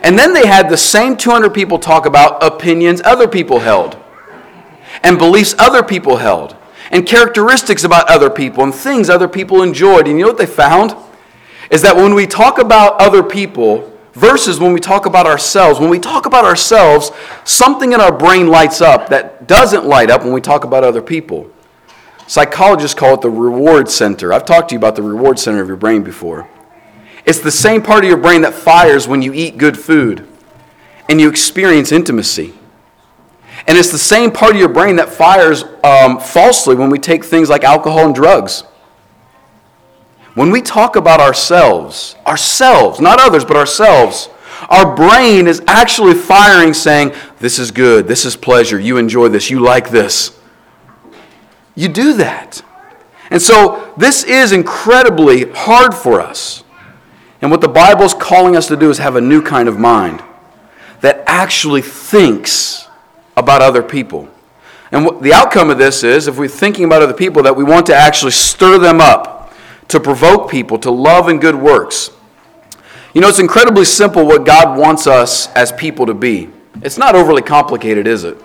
And 0.07 0.17
then 0.17 0.33
they 0.33 0.47
had 0.47 0.69
the 0.69 0.77
same 0.77 1.17
200 1.17 1.53
people 1.53 1.81
talk 1.81 2.07
about 2.07 2.41
opinions 2.41 3.03
other 3.05 3.27
people 3.27 3.59
held, 3.59 3.97
and 5.03 5.19
beliefs 5.19 5.53
other 5.59 5.83
people 5.83 6.19
held, 6.19 6.55
and 6.93 7.05
characteristics 7.05 7.83
about 7.83 8.09
other 8.09 8.31
people, 8.31 8.63
and 8.63 8.73
things 8.73 9.11
other 9.11 9.27
people 9.27 9.65
enjoyed. 9.65 10.07
And 10.07 10.17
you 10.17 10.25
know 10.25 10.31
what 10.31 10.39
they 10.39 10.47
found? 10.47 10.95
Is 11.73 11.83
that 11.83 11.97
when 11.97 12.15
we 12.15 12.25
talk 12.25 12.61
about 12.61 13.01
other 13.01 13.25
people, 13.25 13.99
versus 14.13 14.61
when 14.61 14.73
we 14.73 14.79
talk 14.79 15.07
about 15.07 15.27
ourselves. 15.27 15.81
When 15.81 15.91
we 15.91 15.99
talk 15.99 16.25
about 16.25 16.45
ourselves, 16.45 17.11
something 17.45 17.93
in 17.93 18.01
our 18.01 18.17
brain 18.17 18.47
lights 18.47 18.81
up 18.81 19.09
that 19.09 19.49
doesn't 19.49 19.87
light 19.87 20.09
up 20.09 20.23
when 20.23 20.33
we 20.33 20.41
talk 20.41 20.63
about 20.63 20.85
other 20.85 21.03
people. 21.03 21.51
Psychologists 22.29 22.95
call 22.95 23.15
it 23.15 23.23
the 23.23 23.29
reward 23.29 23.91
center. 23.91 24.33
I've 24.33 24.45
talked 24.45 24.69
to 24.69 24.75
you 24.77 24.79
about 24.79 24.95
the 24.95 25.03
reward 25.03 25.41
center 25.41 25.61
of 25.61 25.67
your 25.67 25.77
brain 25.77 26.05
before. 26.05 26.49
It's 27.27 27.41
the 27.41 27.51
same 27.51 27.83
part 27.83 28.05
of 28.05 28.09
your 28.09 28.19
brain 28.19 28.43
that 28.43 28.55
fires 28.55 29.09
when 29.09 29.21
you 29.21 29.33
eat 29.35 29.59
good 29.59 29.77
food 29.77 30.27
and 31.09 31.21
you 31.21 31.29
experience 31.29 31.91
intimacy. 31.91 32.55
And 33.67 33.77
it's 33.77 33.91
the 33.91 33.99
same 33.99 34.31
part 34.31 34.53
of 34.53 34.61
your 34.61 34.69
brain 34.69 34.97
that 34.97 35.09
fires 35.09 35.65
um, 35.83 36.21
falsely 36.21 36.77
when 36.77 36.89
we 36.89 37.01
take 37.01 37.25
things 37.25 37.49
like 37.49 37.65
alcohol 37.65 38.07
and 38.07 38.15
drugs. 38.15 38.63
When 40.35 40.53
we 40.53 40.63
talk 40.63 40.95
about 40.95 41.19
ourselves, 41.19 42.15
ourselves, 42.27 43.01
not 43.01 43.19
others, 43.21 43.45
but 43.45 43.57
ourselves, 43.57 44.29
our 44.69 44.95
brain 44.95 45.49
is 45.49 45.63
actually 45.67 46.15
firing 46.15 46.75
saying, 46.75 47.13
This 47.41 47.59
is 47.59 47.71
good, 47.71 48.07
this 48.07 48.25
is 48.25 48.37
pleasure, 48.37 48.79
you 48.79 48.99
enjoy 48.99 49.29
this, 49.29 49.51
you 49.51 49.61
like 49.61 49.91
this. 49.91 50.39
You 51.75 51.89
do 51.89 52.15
that. 52.15 52.63
And 53.31 53.43
so 53.43 53.93
this 53.97 54.23
is 54.23 54.53
incredibly 54.53 55.51
hard 55.51 55.95
for 55.95 56.21
us. 56.21 56.63
And 57.47 57.53
what 57.53 57.61
the 57.61 57.69
Bible 57.69 58.03
is 58.03 58.13
calling 58.13 58.57
us 58.57 58.67
to 58.67 58.77
do 58.77 58.91
is 58.91 58.99
have 58.99 59.15
a 59.15 59.21
new 59.21 59.41
kind 59.41 59.69
of 59.69 59.79
mind 59.79 60.21
that 61.01 61.23
actually 61.29 61.81
thinks 61.81 62.89
about 63.37 63.63
other 63.63 63.85
people. 63.85 64.29
And 64.91 65.05
what, 65.05 65.23
the 65.23 65.33
outcome 65.33 65.71
of 65.71 65.79
this 65.79 66.03
is, 66.03 66.27
if 66.27 66.39
we're 66.39 66.49
thinking 66.49 66.85
about 66.87 67.03
other 67.03 67.15
people, 67.15 67.45
that 67.45 67.55
we 67.55 67.63
want 67.63 67.87
to 67.87 67.95
actually 67.95 68.33
stir 68.33 68.79
them 68.81 69.01
up 69.01 69.55
to 69.87 70.01
provoke 70.01 70.51
people 70.51 70.77
to 70.79 70.91
love 70.91 71.29
and 71.29 71.41
good 71.41 71.55
works. 71.55 72.11
You 73.15 73.21
know, 73.21 73.29
it's 73.29 73.39
incredibly 73.39 73.85
simple 73.85 74.27
what 74.27 74.45
God 74.45 74.77
wants 74.77 75.07
us 75.07 75.47
as 75.53 75.71
people 75.71 76.05
to 76.07 76.15
be. 76.15 76.51
It's 76.83 76.99
not 76.99 77.15
overly 77.15 77.43
complicated, 77.43 78.09
is 78.09 78.25
it? 78.25 78.37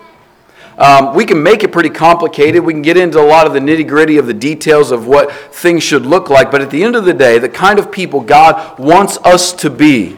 Um, 0.78 1.14
we 1.14 1.26
can 1.26 1.42
make 1.42 1.62
it 1.62 1.70
pretty 1.70 1.90
complicated. 1.90 2.64
We 2.64 2.72
can 2.72 2.82
get 2.82 2.96
into 2.96 3.20
a 3.20 3.26
lot 3.26 3.46
of 3.46 3.52
the 3.52 3.60
nitty 3.60 3.86
gritty 3.86 4.16
of 4.16 4.26
the 4.26 4.34
details 4.34 4.90
of 4.90 5.06
what 5.06 5.32
things 5.32 5.82
should 5.82 6.06
look 6.06 6.30
like. 6.30 6.50
But 6.50 6.62
at 6.62 6.70
the 6.70 6.82
end 6.82 6.96
of 6.96 7.04
the 7.04 7.14
day, 7.14 7.38
the 7.38 7.48
kind 7.48 7.78
of 7.78 7.92
people 7.92 8.20
God 8.20 8.78
wants 8.78 9.18
us 9.18 9.52
to 9.54 9.70
be 9.70 10.16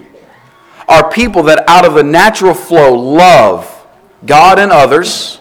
are 0.88 1.10
people 1.10 1.42
that, 1.44 1.64
out 1.68 1.84
of 1.84 1.96
a 1.96 2.02
natural 2.02 2.54
flow, 2.54 2.94
love 2.94 3.70
God 4.24 4.58
and 4.58 4.70
others 4.70 5.40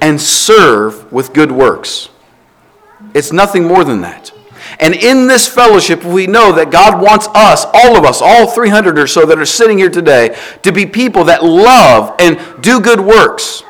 and 0.00 0.20
serve 0.20 1.10
with 1.12 1.32
good 1.32 1.52
works. 1.52 2.08
It's 3.14 3.32
nothing 3.32 3.64
more 3.64 3.84
than 3.84 4.00
that. 4.02 4.32
And 4.80 4.94
in 4.94 5.26
this 5.26 5.46
fellowship, 5.46 6.04
we 6.04 6.26
know 6.26 6.52
that 6.52 6.70
God 6.70 7.00
wants 7.00 7.28
us, 7.28 7.64
all 7.72 7.96
of 7.96 8.04
us, 8.04 8.20
all 8.20 8.48
300 8.48 8.98
or 8.98 9.06
so 9.06 9.26
that 9.26 9.38
are 9.38 9.46
sitting 9.46 9.78
here 9.78 9.90
today, 9.90 10.36
to 10.62 10.72
be 10.72 10.86
people 10.86 11.24
that 11.24 11.44
love 11.44 12.14
and 12.18 12.38
do 12.62 12.80
good 12.80 13.00
works. 13.00 13.62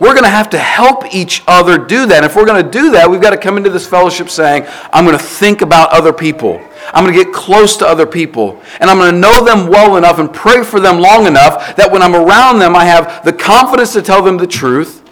We're 0.00 0.12
going 0.12 0.24
to 0.24 0.30
have 0.30 0.50
to 0.50 0.58
help 0.58 1.14
each 1.14 1.42
other 1.46 1.78
do 1.78 2.06
that. 2.06 2.16
And 2.16 2.26
if 2.26 2.34
we're 2.34 2.46
going 2.46 2.64
to 2.64 2.70
do 2.70 2.90
that, 2.92 3.08
we've 3.08 3.20
got 3.20 3.30
to 3.30 3.36
come 3.36 3.56
into 3.56 3.70
this 3.70 3.86
fellowship 3.86 4.28
saying, 4.28 4.66
I'm 4.92 5.04
going 5.04 5.16
to 5.16 5.22
think 5.22 5.62
about 5.62 5.90
other 5.90 6.12
people. 6.12 6.60
I'm 6.92 7.04
going 7.04 7.16
to 7.16 7.24
get 7.24 7.32
close 7.32 7.76
to 7.78 7.86
other 7.86 8.06
people. 8.06 8.60
And 8.80 8.90
I'm 8.90 8.98
going 8.98 9.12
to 9.12 9.18
know 9.18 9.44
them 9.44 9.68
well 9.68 9.96
enough 9.96 10.18
and 10.18 10.32
pray 10.32 10.64
for 10.64 10.80
them 10.80 10.98
long 10.98 11.26
enough 11.26 11.76
that 11.76 11.90
when 11.90 12.02
I'm 12.02 12.14
around 12.14 12.58
them, 12.58 12.74
I 12.74 12.84
have 12.84 13.24
the 13.24 13.32
confidence 13.32 13.92
to 13.92 14.02
tell 14.02 14.22
them 14.22 14.36
the 14.36 14.46
truth 14.46 15.02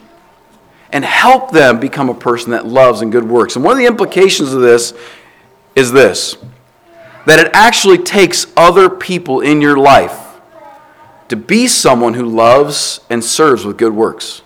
and 0.90 1.04
help 1.04 1.52
them 1.52 1.80
become 1.80 2.08
a 2.08 2.14
person 2.14 2.50
that 2.50 2.66
loves 2.66 3.00
and 3.00 3.10
good 3.10 3.24
works. 3.24 3.56
And 3.56 3.64
one 3.64 3.72
of 3.72 3.78
the 3.78 3.86
implications 3.86 4.52
of 4.52 4.60
this 4.60 4.94
is 5.74 5.92
this 5.92 6.36
that 7.24 7.38
it 7.38 7.48
actually 7.54 7.98
takes 7.98 8.46
other 8.56 8.90
people 8.90 9.40
in 9.40 9.60
your 9.60 9.76
life 9.76 10.40
to 11.28 11.36
be 11.36 11.68
someone 11.68 12.14
who 12.14 12.24
loves 12.24 13.00
and 13.08 13.22
serves 13.22 13.64
with 13.64 13.78
good 13.78 13.94
works. 13.94 14.42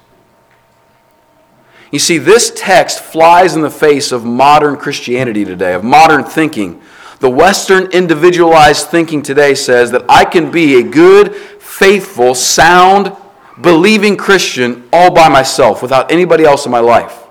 You 1.92 1.98
see, 1.98 2.18
this 2.18 2.52
text 2.54 3.00
flies 3.00 3.54
in 3.54 3.62
the 3.62 3.70
face 3.70 4.12
of 4.12 4.24
modern 4.24 4.76
Christianity 4.76 5.44
today, 5.44 5.74
of 5.74 5.84
modern 5.84 6.24
thinking. 6.24 6.80
The 7.20 7.30
Western 7.30 7.86
individualized 7.92 8.88
thinking 8.88 9.22
today 9.22 9.54
says 9.54 9.90
that 9.92 10.04
I 10.08 10.24
can 10.24 10.50
be 10.50 10.78
a 10.78 10.82
good, 10.82 11.34
faithful, 11.34 12.34
sound, 12.34 13.16
believing 13.60 14.16
Christian 14.16 14.88
all 14.92 15.14
by 15.14 15.28
myself 15.28 15.80
without 15.80 16.10
anybody 16.10 16.44
else 16.44 16.66
in 16.66 16.72
my 16.72 16.80
life. 16.80 17.24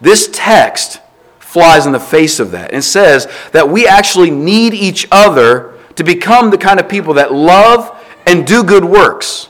This 0.00 0.28
text 0.32 1.00
flies 1.38 1.86
in 1.86 1.92
the 1.92 2.00
face 2.00 2.40
of 2.40 2.50
that 2.50 2.72
and 2.72 2.82
says 2.82 3.28
that 3.52 3.68
we 3.68 3.86
actually 3.86 4.30
need 4.30 4.74
each 4.74 5.06
other 5.12 5.74
to 5.94 6.02
become 6.02 6.50
the 6.50 6.58
kind 6.58 6.80
of 6.80 6.88
people 6.88 7.14
that 7.14 7.32
love 7.32 7.96
and 8.26 8.46
do 8.46 8.64
good 8.64 8.84
works. 8.84 9.48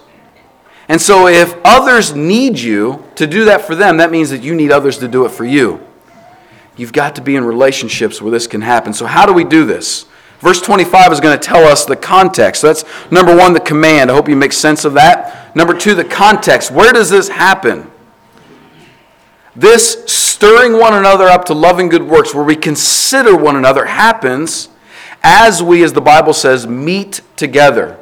And 0.89 1.01
so, 1.01 1.27
if 1.27 1.55
others 1.65 2.15
need 2.15 2.59
you 2.59 3.05
to 3.15 3.27
do 3.27 3.47
that 3.47 3.63
for 3.63 3.75
them, 3.75 3.97
that 3.97 4.11
means 4.11 4.31
that 4.31 4.43
you 4.43 4.55
need 4.55 4.71
others 4.71 4.99
to 4.99 5.09
do 5.09 5.25
it 5.25 5.31
for 5.31 5.45
you. 5.45 5.81
You've 6.77 6.93
got 6.93 7.15
to 7.15 7.23
be 7.23 7.37
in 7.37 7.45
relationships 7.45 8.21
where 8.21 8.31
this 8.31 8.47
can 8.47 8.61
happen. 8.61 8.93
So, 8.93 9.07
how 9.07 9.25
do 9.25 9.33
we 9.33 9.45
do 9.45 9.65
this? 9.65 10.07
Verse 10.41 10.61
25 10.61 11.13
is 11.13 11.21
going 11.21 11.39
to 11.39 11.43
tell 11.43 11.65
us 11.65 11.87
the 11.87 11.97
context. 11.97 12.61
So 12.61 12.67
that's 12.67 12.85
number 13.11 13.35
one, 13.35 13.55
the 13.55 13.61
command. 13.61 14.11
I 14.11 14.15
hope 14.15 14.29
you 14.29 14.37
make 14.37 14.53
sense 14.53 14.85
of 14.85 14.93
that. 14.93 15.57
Number 15.57 15.73
two, 15.73 15.95
the 15.95 16.05
context. 16.05 16.71
Where 16.71 16.93
does 16.93 17.09
this 17.09 17.31
happen? 17.31 17.91
This 19.57 20.05
stirring 20.05 20.79
one 20.79 20.93
another 20.93 21.29
up 21.29 21.47
to 21.47 21.55
loving 21.55 21.89
good 21.89 22.03
works, 22.03 22.35
where 22.35 22.45
we 22.45 22.57
consider 22.57 23.35
one 23.35 23.57
another, 23.57 23.87
happens 23.87 24.69
as 25.23 25.63
we, 25.63 25.83
as 25.83 25.95
the 25.95 26.03
Bible 26.03 26.35
says, 26.35 26.67
meet 26.67 27.23
together. 27.37 27.99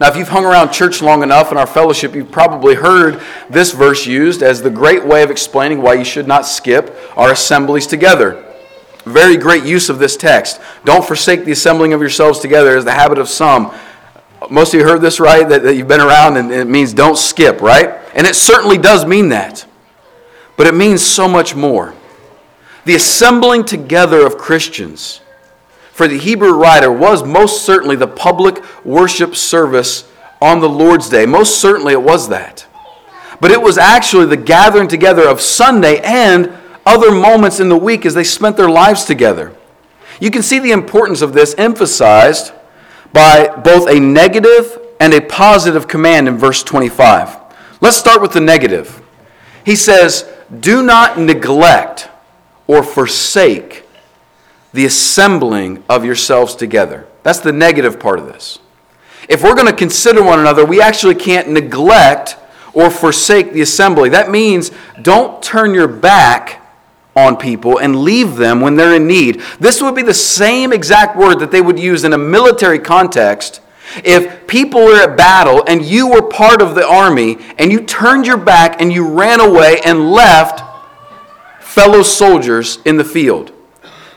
Now, 0.00 0.08
if 0.08 0.16
you've 0.16 0.28
hung 0.30 0.46
around 0.46 0.72
church 0.72 1.02
long 1.02 1.22
enough 1.22 1.52
in 1.52 1.58
our 1.58 1.66
fellowship, 1.66 2.14
you've 2.14 2.30
probably 2.30 2.74
heard 2.74 3.20
this 3.50 3.72
verse 3.72 4.06
used 4.06 4.42
as 4.42 4.62
the 4.62 4.70
great 4.70 5.04
way 5.04 5.22
of 5.22 5.30
explaining 5.30 5.82
why 5.82 5.92
you 5.92 6.04
should 6.04 6.26
not 6.26 6.46
skip 6.46 6.96
our 7.18 7.32
assemblies 7.32 7.86
together. 7.86 8.42
Very 9.04 9.36
great 9.36 9.62
use 9.62 9.90
of 9.90 9.98
this 9.98 10.16
text. 10.16 10.58
Don't 10.86 11.04
forsake 11.04 11.44
the 11.44 11.52
assembling 11.52 11.92
of 11.92 12.00
yourselves 12.00 12.38
together 12.38 12.78
as 12.78 12.86
the 12.86 12.92
habit 12.92 13.18
of 13.18 13.28
some. 13.28 13.74
Most 14.48 14.72
of 14.72 14.80
you 14.80 14.86
heard 14.86 15.02
this, 15.02 15.20
right? 15.20 15.46
That, 15.46 15.62
that 15.64 15.74
you've 15.74 15.88
been 15.88 16.00
around 16.00 16.38
and 16.38 16.50
it 16.50 16.66
means 16.66 16.94
don't 16.94 17.18
skip, 17.18 17.60
right? 17.60 17.90
And 18.14 18.26
it 18.26 18.36
certainly 18.36 18.78
does 18.78 19.04
mean 19.04 19.28
that. 19.28 19.66
But 20.56 20.66
it 20.66 20.74
means 20.74 21.02
so 21.02 21.28
much 21.28 21.54
more. 21.54 21.94
The 22.86 22.94
assembling 22.94 23.66
together 23.66 24.26
of 24.26 24.38
Christians 24.38 25.20
for 26.00 26.08
the 26.08 26.16
Hebrew 26.16 26.52
writer 26.52 26.90
was 26.90 27.22
most 27.22 27.66
certainly 27.66 27.94
the 27.94 28.08
public 28.08 28.64
worship 28.86 29.36
service 29.36 30.10
on 30.40 30.60
the 30.60 30.68
Lord's 30.68 31.10
Day. 31.10 31.26
Most 31.26 31.60
certainly 31.60 31.92
it 31.92 32.00
was 32.00 32.30
that. 32.30 32.66
But 33.38 33.50
it 33.50 33.60
was 33.60 33.76
actually 33.76 34.24
the 34.24 34.38
gathering 34.38 34.88
together 34.88 35.28
of 35.28 35.42
Sunday 35.42 36.00
and 36.00 36.56
other 36.86 37.10
moments 37.10 37.60
in 37.60 37.68
the 37.68 37.76
week 37.76 38.06
as 38.06 38.14
they 38.14 38.24
spent 38.24 38.56
their 38.56 38.70
lives 38.70 39.04
together. 39.04 39.54
You 40.20 40.30
can 40.30 40.42
see 40.42 40.58
the 40.58 40.70
importance 40.70 41.20
of 41.20 41.34
this 41.34 41.54
emphasized 41.58 42.54
by 43.12 43.48
both 43.62 43.86
a 43.86 44.00
negative 44.00 44.78
and 45.00 45.12
a 45.12 45.20
positive 45.20 45.86
command 45.86 46.28
in 46.28 46.38
verse 46.38 46.62
25. 46.62 47.36
Let's 47.82 47.98
start 47.98 48.22
with 48.22 48.32
the 48.32 48.40
negative. 48.40 49.02
He 49.66 49.76
says, 49.76 50.26
Do 50.60 50.82
not 50.82 51.18
neglect 51.18 52.08
or 52.66 52.82
forsake 52.82 53.84
the 54.72 54.84
assembling 54.84 55.82
of 55.88 56.04
yourselves 56.04 56.54
together. 56.54 57.06
That's 57.22 57.40
the 57.40 57.52
negative 57.52 57.98
part 57.98 58.18
of 58.18 58.26
this. 58.26 58.58
If 59.28 59.42
we're 59.42 59.54
going 59.54 59.66
to 59.66 59.76
consider 59.76 60.22
one 60.22 60.40
another, 60.40 60.64
we 60.64 60.80
actually 60.80 61.14
can't 61.14 61.48
neglect 61.48 62.36
or 62.72 62.90
forsake 62.90 63.52
the 63.52 63.60
assembly. 63.60 64.08
That 64.08 64.30
means 64.30 64.70
don't 65.02 65.42
turn 65.42 65.74
your 65.74 65.88
back 65.88 66.60
on 67.16 67.36
people 67.36 67.78
and 67.78 67.96
leave 68.02 68.36
them 68.36 68.60
when 68.60 68.76
they're 68.76 68.94
in 68.94 69.06
need. 69.06 69.40
This 69.58 69.82
would 69.82 69.94
be 69.94 70.02
the 70.02 70.14
same 70.14 70.72
exact 70.72 71.16
word 71.16 71.40
that 71.40 71.50
they 71.50 71.60
would 71.60 71.78
use 71.78 72.04
in 72.04 72.12
a 72.12 72.18
military 72.18 72.78
context 72.78 73.60
if 74.04 74.46
people 74.46 74.84
were 74.84 75.02
at 75.02 75.16
battle 75.16 75.64
and 75.66 75.84
you 75.84 76.08
were 76.08 76.22
part 76.22 76.62
of 76.62 76.74
the 76.74 76.86
army 76.86 77.38
and 77.58 77.72
you 77.72 77.80
turned 77.80 78.26
your 78.26 78.36
back 78.36 78.80
and 78.80 78.92
you 78.92 79.06
ran 79.08 79.40
away 79.40 79.80
and 79.84 80.12
left 80.12 80.62
fellow 81.60 82.02
soldiers 82.02 82.78
in 82.84 82.96
the 82.96 83.04
field. 83.04 83.52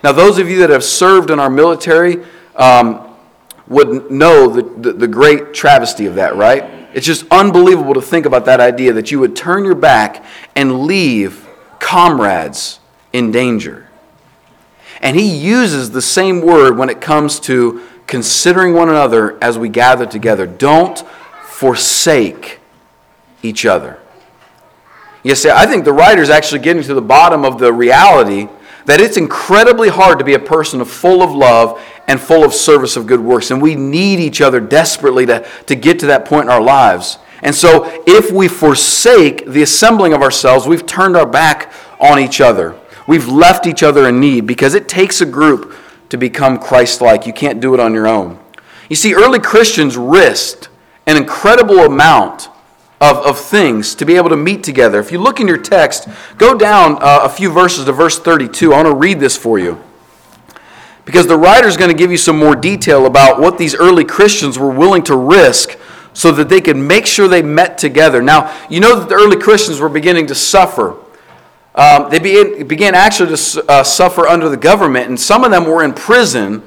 Now, 0.04 0.12
those 0.12 0.38
of 0.38 0.50
you 0.50 0.60
that 0.60 0.70
have 0.70 0.84
served 0.84 1.32
in 1.32 1.40
our 1.40 1.50
military 1.50 2.24
um, 2.58 3.16
would 3.68 4.12
know 4.12 4.50
the, 4.50 4.62
the, 4.62 4.94
the 4.94 5.08
great 5.08 5.54
travesty 5.54 6.06
of 6.06 6.16
that, 6.16 6.36
right? 6.36 6.64
It's 6.94 7.06
just 7.06 7.26
unbelievable 7.32 7.94
to 7.94 8.02
think 8.02 8.26
about 8.26 8.46
that 8.46 8.60
idea 8.60 8.94
that 8.94 9.12
you 9.12 9.20
would 9.20 9.36
turn 9.36 9.64
your 9.64 9.76
back 9.76 10.24
and 10.56 10.84
leave 10.84 11.48
comrades 11.80 12.80
in 13.14 13.32
danger. 13.32 13.88
And 15.02 15.18
he 15.18 15.28
uses 15.28 15.92
the 15.92 16.02
same 16.02 16.42
word 16.42 16.78
when 16.78 16.90
it 16.90 17.02
comes 17.02 17.40
to 17.42 17.82
considering 18.06 18.74
one 18.74 18.90
another 18.90 19.42
as 19.42 19.58
we 19.58 19.70
gather 19.70 20.06
together. 20.06 20.46
Don't 20.46 21.00
forsake 21.46 22.60
each 23.42 23.66
other. 23.66 24.00
You 25.24 25.36
see, 25.36 25.50
I 25.50 25.66
think 25.66 25.86
the 25.86 25.94
writer 25.94 26.22
is 26.22 26.30
actually 26.30 26.60
getting 26.60 26.84
to 26.84 26.94
the 26.94 27.02
bottom 27.02 27.46
of 27.46 27.58
the 27.58 27.72
reality 27.72 28.50
that 28.86 29.00
it's 29.00 29.18
incredibly 29.18 29.90
hard 29.90 30.20
to 30.20 30.26
be 30.26 30.34
a 30.34 30.40
person 30.40 30.84
full 30.86 31.22
of 31.22 31.32
love 31.32 31.82
and 32.08 32.20
full 32.20 32.44
of 32.44 32.54
service 32.54 32.98
of 32.98 33.08
good 33.08 33.20
works. 33.20 33.52
And 33.52 33.62
we 33.62 33.76
need 33.76 34.20
each 34.20 34.42
other 34.42 34.60
desperately 34.60 35.26
to, 35.26 35.48
to 35.68 35.76
get 35.76 36.00
to 36.00 36.08
that 36.08 36.26
point 36.26 36.46
in 36.46 36.52
our 36.52 36.62
lives. 36.62 37.18
And 37.42 37.54
so, 37.54 38.02
if 38.08 38.32
we 38.32 38.48
forsake 38.48 39.46
the 39.46 39.64
assembling 39.64 40.14
of 40.14 40.22
ourselves, 40.22 40.66
we've 40.66 40.86
turned 40.86 41.18
our 41.18 41.26
back 41.26 41.74
on 42.00 42.20
each 42.20 42.40
other. 42.40 42.80
We've 43.06 43.28
left 43.28 43.68
each 43.68 43.84
other 43.84 44.08
in 44.08 44.20
need 44.20 44.48
because 44.48 44.76
it 44.76 44.88
takes 44.88 45.20
a 45.20 45.26
group 45.26 45.76
to 46.10 46.18
become 46.18 46.58
Christ 46.58 47.02
like. 47.02 47.28
You 47.28 47.34
can't 47.34 47.60
do 47.60 47.74
it 47.74 47.82
on 47.82 47.94
your 47.94 48.08
own. 48.08 48.40
You 48.90 48.96
see, 48.96 49.14
early 49.14 49.40
Christians 49.40 49.98
risked 49.98 50.70
an 51.06 51.18
incredible 51.18 51.80
amount 51.80 52.50
of, 53.04 53.18
of 53.26 53.38
things 53.38 53.96
to 53.96 54.06
be 54.06 54.16
able 54.16 54.30
to 54.30 54.38
meet 54.38 54.64
together. 54.64 54.98
If 54.98 55.12
you 55.12 55.20
look 55.20 55.42
in 55.42 55.48
your 55.48 55.58
text, 55.58 56.08
go 56.38 56.58
down 56.58 56.98
uh, 57.02 57.20
a 57.24 57.30
few 57.30 57.52
verses 57.52 57.84
to 57.84 57.92
verse 57.92 58.18
32. 58.18 58.72
I 58.72 58.78
want 58.78 58.88
to 58.88 58.96
read 58.96 59.20
this 59.20 59.36
for 59.36 59.60
you. 59.60 59.84
Because 61.04 61.28
the 61.28 61.38
writer 61.38 61.68
is 61.68 61.76
going 61.76 61.92
to 61.92 61.98
give 61.98 62.12
you 62.12 62.18
some 62.18 62.40
more 62.40 62.56
detail 62.56 63.06
about 63.06 63.42
what 63.42 63.58
these 63.58 63.76
early 63.76 64.06
Christians 64.06 64.58
were 64.58 64.70
willing 64.70 65.04
to 65.04 65.18
risk 65.18 65.78
so 66.14 66.32
that 66.32 66.48
they 66.48 66.62
could 66.62 66.78
make 66.78 67.06
sure 67.06 67.28
they 67.28 67.42
met 67.42 67.78
together. 67.78 68.22
Now, 68.22 68.58
you 68.70 68.80
know 68.80 68.98
that 68.98 69.10
the 69.10 69.16
early 69.16 69.36
Christians 69.36 69.82
were 69.82 69.90
beginning 69.90 70.28
to 70.28 70.36
suffer. 70.36 70.96
Um, 71.76 72.10
they 72.10 72.20
began, 72.20 72.66
began 72.68 72.96
actually 72.96 73.36
to 73.36 73.66
uh, 73.68 73.84
suffer 73.84 74.28
under 74.28 74.48
the 74.48 74.56
government, 74.56 75.10
and 75.10 75.20
some 75.20 75.44
of 75.44 75.52
them 75.52 75.66
were 75.66 75.84
in 75.84 75.94
prison 75.94 76.64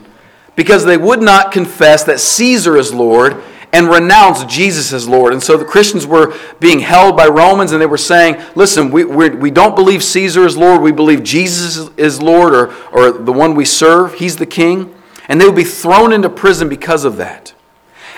because 0.54 0.84
they 0.84 0.98
would 0.98 1.22
not 1.22 1.50
confess 1.50 2.04
that 2.04 2.20
Caesar 2.20 2.76
is 2.76 2.92
Lord 2.92 3.42
and 3.76 3.90
renounce 3.90 4.42
Jesus 4.45 4.90
as 4.95 5.06
Lord. 5.06 5.35
And 5.35 5.42
so 5.42 5.59
the 5.59 5.64
Christians 5.66 6.06
were 6.06 6.35
being 6.61 6.80
held 6.80 7.14
by 7.14 7.26
Romans 7.26 7.73
and 7.73 7.83
they 7.83 7.87
were 7.87 7.99
saying, 7.99 8.42
listen, 8.54 8.90
we, 8.90 9.04
we're, 9.04 9.37
we 9.37 9.50
do 9.50 9.61
not 9.61 9.76
believe 9.76 10.02
Caesar 10.02 10.47
is 10.47 10.56
Lord, 10.56 10.80
we 10.80 10.92
believe 10.92 11.23
Jesus 11.23 11.90
is 11.99 12.23
Lord 12.23 12.54
or, 12.54 12.73
or 12.90 13.12
the 13.12 13.35
one 13.35 13.54
we 13.54 13.66
serve, 13.66 14.14
he's 14.14 14.37
the 14.37 14.47
king. 14.47 14.95
And 15.28 15.38
they 15.38 15.45
would 15.45 15.54
be 15.54 15.62
thrown 15.64 16.14
into 16.14 16.30
prison 16.30 16.71
because 16.71 17.04
of 17.04 17.18
that. 17.18 17.52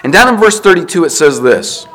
And 0.05 0.13
down 0.13 0.33
in 0.33 0.39
verse 0.39 0.61
32 0.61 1.05
it 1.05 1.11
says 1.11 1.43
this 1.43 1.89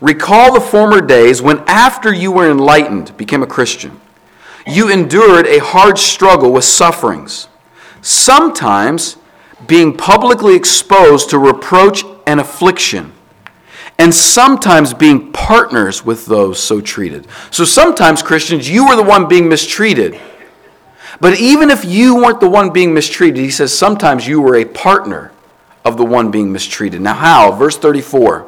Recall 0.00 0.52
the 0.52 0.60
former 0.60 1.00
days 1.00 1.40
when, 1.40 1.62
after 1.68 2.12
you 2.12 2.32
were 2.32 2.50
enlightened, 2.50 3.16
became 3.16 3.44
a 3.44 3.46
Christian, 3.46 4.00
you 4.66 4.90
endured 4.90 5.46
a 5.46 5.58
hard 5.58 5.98
struggle 5.98 6.52
with 6.52 6.64
sufferings, 6.64 7.46
sometimes 8.02 9.18
being 9.68 9.96
publicly 9.96 10.56
exposed 10.56 11.30
to 11.30 11.38
reproach 11.38 12.04
and 12.28 12.40
affliction, 12.40 13.10
and 13.98 14.14
sometimes 14.14 14.92
being 14.92 15.32
partners 15.32 16.04
with 16.04 16.26
those 16.26 16.62
so 16.62 16.78
treated. 16.78 17.26
So 17.50 17.64
sometimes, 17.64 18.22
Christians, 18.22 18.68
you 18.68 18.86
were 18.86 18.96
the 18.96 19.02
one 19.02 19.28
being 19.28 19.48
mistreated. 19.48 20.20
But 21.20 21.40
even 21.40 21.70
if 21.70 21.86
you 21.86 22.16
weren't 22.16 22.38
the 22.38 22.48
one 22.50 22.70
being 22.70 22.92
mistreated, 22.92 23.38
he 23.38 23.50
says 23.50 23.76
sometimes 23.76 24.26
you 24.26 24.42
were 24.42 24.56
a 24.56 24.66
partner 24.66 25.32
of 25.86 25.96
the 25.96 26.04
one 26.04 26.30
being 26.30 26.52
mistreated. 26.52 27.00
Now, 27.00 27.14
how? 27.14 27.50
Verse 27.52 27.78
34 27.78 28.46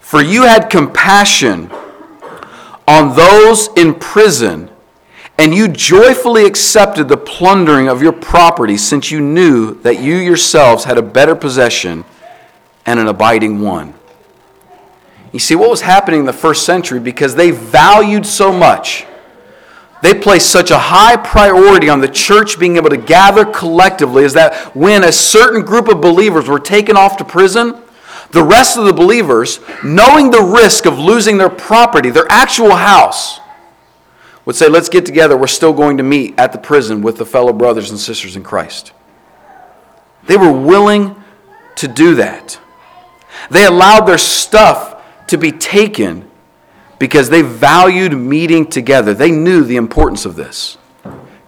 For 0.00 0.22
you 0.22 0.44
had 0.44 0.70
compassion 0.70 1.70
on 2.88 3.14
those 3.14 3.68
in 3.76 3.94
prison, 3.96 4.70
and 5.38 5.54
you 5.54 5.68
joyfully 5.68 6.46
accepted 6.46 7.06
the 7.08 7.18
plundering 7.18 7.88
of 7.88 8.00
your 8.00 8.12
property, 8.12 8.78
since 8.78 9.10
you 9.10 9.20
knew 9.20 9.74
that 9.82 10.00
you 10.00 10.16
yourselves 10.16 10.84
had 10.84 10.96
a 10.96 11.02
better 11.02 11.36
possession 11.36 12.06
and 12.86 12.98
an 12.98 13.06
abiding 13.06 13.60
one. 13.60 13.94
You 15.32 15.38
see, 15.38 15.54
what 15.54 15.70
was 15.70 15.80
happening 15.80 16.20
in 16.20 16.26
the 16.26 16.32
first 16.32 16.66
century 16.66 17.00
because 17.00 17.34
they 17.34 17.50
valued 17.50 18.26
so 18.26 18.52
much. 18.52 19.06
They 20.02 20.14
placed 20.14 20.50
such 20.50 20.70
a 20.70 20.78
high 20.78 21.16
priority 21.16 21.88
on 21.88 22.00
the 22.00 22.08
church 22.08 22.58
being 22.58 22.76
able 22.76 22.90
to 22.90 22.96
gather 22.96 23.44
collectively 23.44 24.24
is 24.24 24.34
that 24.34 24.74
when 24.74 25.04
a 25.04 25.12
certain 25.12 25.62
group 25.62 25.88
of 25.88 26.00
believers 26.00 26.48
were 26.48 26.58
taken 26.58 26.96
off 26.96 27.16
to 27.18 27.24
prison, 27.24 27.80
the 28.32 28.42
rest 28.42 28.76
of 28.76 28.84
the 28.84 28.92
believers, 28.92 29.60
knowing 29.84 30.30
the 30.30 30.42
risk 30.42 30.86
of 30.86 30.98
losing 30.98 31.38
their 31.38 31.50
property, 31.50 32.10
their 32.10 32.30
actual 32.30 32.74
house, 32.74 33.38
would 34.44 34.56
say, 34.56 34.68
Let's 34.68 34.88
get 34.88 35.06
together. 35.06 35.36
We're 35.36 35.46
still 35.46 35.72
going 35.72 35.98
to 35.98 36.02
meet 36.02 36.34
at 36.38 36.52
the 36.52 36.58
prison 36.58 37.02
with 37.02 37.16
the 37.16 37.26
fellow 37.26 37.52
brothers 37.52 37.90
and 37.90 37.98
sisters 37.98 38.34
in 38.34 38.42
Christ. 38.42 38.92
They 40.24 40.36
were 40.36 40.52
willing 40.52 41.14
to 41.76 41.88
do 41.88 42.16
that. 42.16 42.58
They 43.50 43.66
allowed 43.66 44.06
their 44.06 44.18
stuff 44.18 45.02
to 45.28 45.38
be 45.38 45.52
taken 45.52 46.30
because 46.98 47.28
they 47.28 47.42
valued 47.42 48.16
meeting 48.16 48.66
together. 48.66 49.14
They 49.14 49.30
knew 49.30 49.64
the 49.64 49.76
importance 49.76 50.24
of 50.24 50.36
this. 50.36 50.78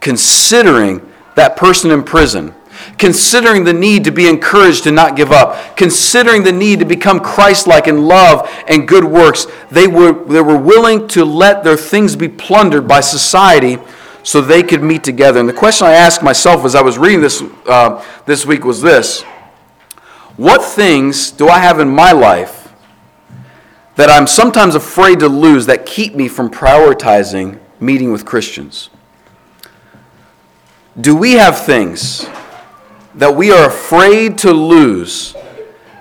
Considering 0.01 1.01
that 1.37 1.57
person 1.57 1.91
in 1.91 2.03
prison, 2.03 2.55
considering 2.99 3.65
the 3.65 3.73
need 3.73 4.05
to 4.05 4.11
be 4.11 4.29
encouraged 4.29 4.85
to 4.85 4.91
not 4.91 5.17
give 5.17 5.33
up, 5.33 5.77
considering 5.77 6.43
the 6.43 6.53
need 6.53 6.81
to 6.81 6.85
become 6.85 7.21
Christ 7.21 7.67
like 7.67 7.87
in 7.87 8.07
love 8.07 8.51
and 8.67 8.89
good 8.89 9.05
works, 9.05 9.47
they 9.71 9.87
were, 9.87 10.13
they 10.25 10.41
were 10.41 10.59
willing 10.59 11.07
to 11.09 11.25
let 11.25 11.65
their 11.65 11.77
things 11.77 12.17
be 12.17 12.29
plundered 12.29 12.89
by 12.89 13.01
society 13.01 13.79
so 14.23 14.41
they 14.41 14.63
could 14.63 14.83
meet 14.83 15.05
together. 15.05 15.39
And 15.39 15.49
the 15.49 15.53
question 15.53 15.87
I 15.87 15.93
asked 15.93 16.23
myself 16.23 16.65
as 16.65 16.75
I 16.75 16.83
was 16.83 16.99
reading 16.99 17.21
this 17.21 17.43
uh, 17.67 18.05
this 18.27 18.47
week 18.47 18.65
was 18.65 18.81
this 18.81 19.23
what 20.37 20.63
things 20.63 21.31
do 21.31 21.49
I 21.49 21.59
have 21.59 21.79
in 21.81 21.89
my 21.89 22.13
life 22.13 22.73
that 23.97 24.11
I'm 24.11 24.27
sometimes 24.27 24.75
afraid 24.75 25.21
to 25.21 25.29
lose 25.29 25.67
that 25.67 25.87
keep 25.87 26.15
me 26.15 26.29
from 26.29 26.51
prioritizing 26.51 27.59
meeting 27.79 28.11
with 28.11 28.25
Christians? 28.25 28.91
Do 31.01 31.15
we 31.17 31.33
have 31.33 31.65
things 31.65 32.27
that 33.15 33.35
we 33.35 33.53
are 33.53 33.67
afraid 33.67 34.39
to 34.39 34.53
lose 34.53 35.35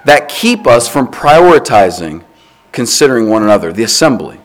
that 0.06 0.30
keep 0.30 0.66
us 0.68 0.88
from 0.88 1.08
prioritizing 1.08 2.24
considering 2.72 3.30
one 3.30 3.44
another, 3.44 3.72
the 3.72 3.84
assembly? 3.84 4.40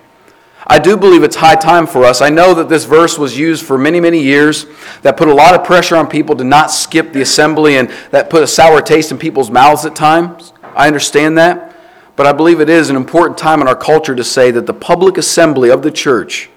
I 0.70 0.78
do 0.78 0.96
believe 0.98 1.22
it's 1.22 1.36
high 1.36 1.54
time 1.54 1.86
for 1.86 2.04
us. 2.04 2.20
I 2.20 2.28
know 2.28 2.52
that 2.52 2.68
this 2.68 2.84
verse 2.84 3.18
was 3.18 3.38
used 3.38 3.64
for 3.64 3.78
many, 3.78 4.00
many 4.00 4.22
years, 4.22 4.66
that 5.00 5.16
put 5.16 5.28
a 5.28 5.34
lot 5.34 5.54
of 5.54 5.64
pressure 5.64 5.96
on 5.96 6.08
people 6.08 6.36
to 6.36 6.44
not 6.44 6.70
skip 6.70 7.12
the 7.12 7.22
assembly 7.22 7.78
and 7.78 7.88
that 8.10 8.28
put 8.28 8.42
a 8.42 8.46
sour 8.46 8.82
taste 8.82 9.10
in 9.10 9.18
people's 9.18 9.50
mouths 9.50 9.86
at 9.86 9.96
times. 9.96 10.52
I 10.62 10.86
understand 10.86 11.38
that. 11.38 11.74
But 12.16 12.26
I 12.26 12.32
believe 12.32 12.60
it 12.60 12.68
is 12.68 12.90
an 12.90 12.96
important 12.96 13.38
time 13.38 13.62
in 13.62 13.68
our 13.68 13.76
culture 13.76 14.14
to 14.14 14.24
say 14.24 14.50
that 14.50 14.66
the 14.66 14.74
public 14.74 15.16
assembly 15.16 15.70
of 15.70 15.82
the 15.82 15.90
church 15.90 16.50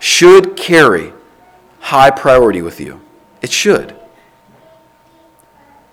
should 0.00 0.56
carry 0.56 1.12
high 1.78 2.10
priority 2.10 2.60
with 2.60 2.80
you. 2.80 3.00
It 3.40 3.50
should. 3.50 3.94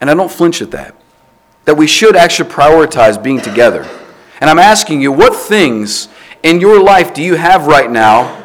And 0.01 0.09
I 0.09 0.15
don't 0.15 0.31
flinch 0.31 0.61
at 0.61 0.71
that. 0.71 0.95
That 1.65 1.77
we 1.77 1.87
should 1.87 2.15
actually 2.15 2.49
prioritize 2.49 3.21
being 3.21 3.39
together. 3.39 3.87
And 4.41 4.49
I'm 4.49 4.59
asking 4.59 5.01
you, 5.01 5.11
what 5.11 5.33
things 5.33 6.09
in 6.43 6.59
your 6.59 6.81
life 6.83 7.13
do 7.13 7.23
you 7.23 7.35
have 7.35 7.67
right 7.67 7.89
now 7.89 8.41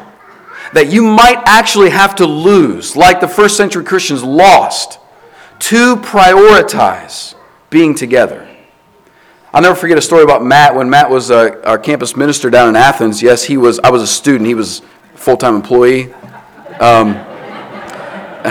that 0.73 0.87
you 0.87 1.03
might 1.03 1.41
actually 1.45 1.89
have 1.89 2.15
to 2.15 2.25
lose, 2.25 2.95
like 2.95 3.19
the 3.19 3.27
first 3.27 3.57
century 3.57 3.83
Christians 3.83 4.23
lost, 4.23 4.99
to 5.59 5.97
prioritize 5.97 7.35
being 7.69 7.93
together? 7.93 8.47
I'll 9.53 9.61
never 9.61 9.75
forget 9.75 9.97
a 9.97 10.01
story 10.01 10.23
about 10.23 10.43
Matt 10.43 10.75
when 10.75 10.89
Matt 10.89 11.09
was 11.09 11.31
uh, 11.31 11.59
our 11.65 11.79
campus 11.79 12.15
minister 12.15 12.49
down 12.51 12.69
in 12.69 12.75
Athens. 12.75 13.21
Yes, 13.21 13.43
he 13.43 13.57
was. 13.57 13.79
I 13.79 13.89
was 13.89 14.03
a 14.03 14.07
student. 14.07 14.47
He 14.47 14.53
was 14.53 14.81
a 15.13 15.17
full-time 15.17 15.55
employee. 15.55 16.13
Um, 16.79 17.15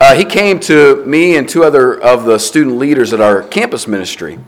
uh, 0.00 0.14
he 0.16 0.24
came 0.24 0.58
to 0.60 1.04
me 1.04 1.36
and 1.36 1.46
two 1.46 1.64
other 1.64 2.00
of 2.00 2.24
the 2.24 2.38
student 2.38 2.78
leaders 2.78 3.12
at 3.12 3.20
our 3.20 3.42
campus 3.42 3.86
ministry, 3.86 4.38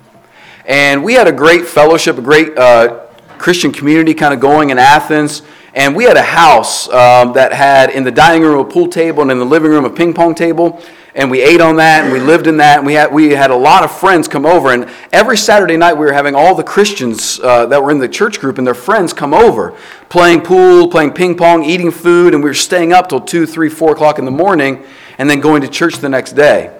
and 0.66 1.05
we 1.05 1.14
had 1.14 1.27
a 1.27 1.33
great 1.33 1.66
fellowship, 1.66 2.16
a 2.18 2.22
great 2.22 2.57
uh, 2.57 3.07
Christian 3.38 3.72
community 3.72 4.14
kind 4.14 4.33
of 4.33 4.40
going 4.40 4.70
in 4.70 4.79
Athens. 4.79 5.42
And 5.74 5.94
we 5.94 6.05
had 6.05 6.16
a 6.16 6.22
house 6.22 6.88
um, 6.88 7.33
that 7.33 7.53
had 7.53 7.90
in 7.90 8.05
the 8.05 8.11
dining 8.11 8.42
room 8.42 8.61
a 8.61 8.64
pool 8.64 8.87
table 8.87 9.22
and 9.22 9.31
in 9.31 9.38
the 9.38 9.44
living 9.44 9.70
room 9.70 9.85
a 9.85 9.90
ping 9.90 10.14
pong 10.14 10.35
table. 10.35 10.81
And 11.16 11.31
we 11.31 11.42
ate 11.42 11.61
on 11.61 11.77
that 11.77 12.05
and 12.05 12.12
we 12.12 12.20
lived 12.20 12.46
in 12.46 12.57
that. 12.59 12.79
And 12.79 12.87
we 12.87 12.94
had, 12.94 13.12
we 13.12 13.33
had 13.33 13.50
a 13.50 13.57
lot 13.57 13.83
of 13.85 13.90
friends 13.90 14.27
come 14.27 14.46
over. 14.46 14.72
And 14.72 14.88
every 15.12 15.37
Saturday 15.37 15.77
night 15.77 15.94
we 15.94 16.07
were 16.07 16.12
having 16.12 16.35
all 16.35 16.55
the 16.55 16.62
Christians 16.62 17.40
uh, 17.40 17.66
that 17.66 17.83
were 17.83 17.90
in 17.90 17.98
the 17.98 18.09
church 18.09 18.40
group 18.40 18.57
and 18.57 18.66
their 18.66 18.74
friends 18.74 19.12
come 19.12 19.35
over, 19.35 19.77
playing 20.09 20.42
pool, 20.42 20.88
playing 20.88 21.12
ping 21.12 21.37
pong, 21.37 21.64
eating 21.64 21.90
food. 21.90 22.35
And 22.35 22.42
we 22.42 22.50
were 22.50 22.55
staying 22.55 22.92
up 22.92 23.09
till 23.09 23.20
2, 23.20 23.44
3, 23.44 23.68
4 23.68 23.92
o'clock 23.92 24.18
in 24.18 24.24
the 24.24 24.31
morning 24.31 24.85
and 25.18 25.29
then 25.29 25.40
going 25.40 25.61
to 25.62 25.68
church 25.68 25.96
the 25.96 26.09
next 26.09 26.33
day. 26.33 26.74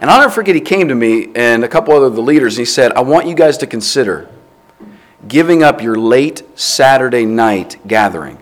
And 0.00 0.10
I'll 0.10 0.20
never 0.20 0.32
forget, 0.32 0.54
he 0.54 0.60
came 0.60 0.88
to 0.88 0.94
me 0.94 1.32
and 1.34 1.64
a 1.64 1.68
couple 1.68 1.94
other 1.94 2.08
the 2.10 2.20
leaders, 2.20 2.56
and 2.56 2.66
he 2.66 2.70
said, 2.70 2.92
I 2.92 3.00
want 3.00 3.26
you 3.26 3.34
guys 3.34 3.58
to 3.58 3.66
consider 3.66 4.28
giving 5.26 5.62
up 5.62 5.82
your 5.82 5.96
late 5.96 6.42
Saturday 6.58 7.24
night 7.24 7.76
gathering 7.86 8.38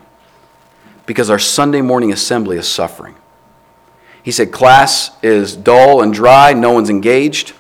because 1.07 1.31
our 1.31 1.39
Sunday 1.39 1.81
morning 1.81 2.13
assembly 2.13 2.59
is 2.59 2.69
suffering. 2.69 3.15
He 4.23 4.33
said, 4.33 4.53
Class 4.53 5.11
is 5.23 5.57
dull 5.57 6.03
and 6.03 6.13
dry, 6.13 6.53
no 6.53 6.73
one's 6.73 6.91
engaged. 6.91 7.55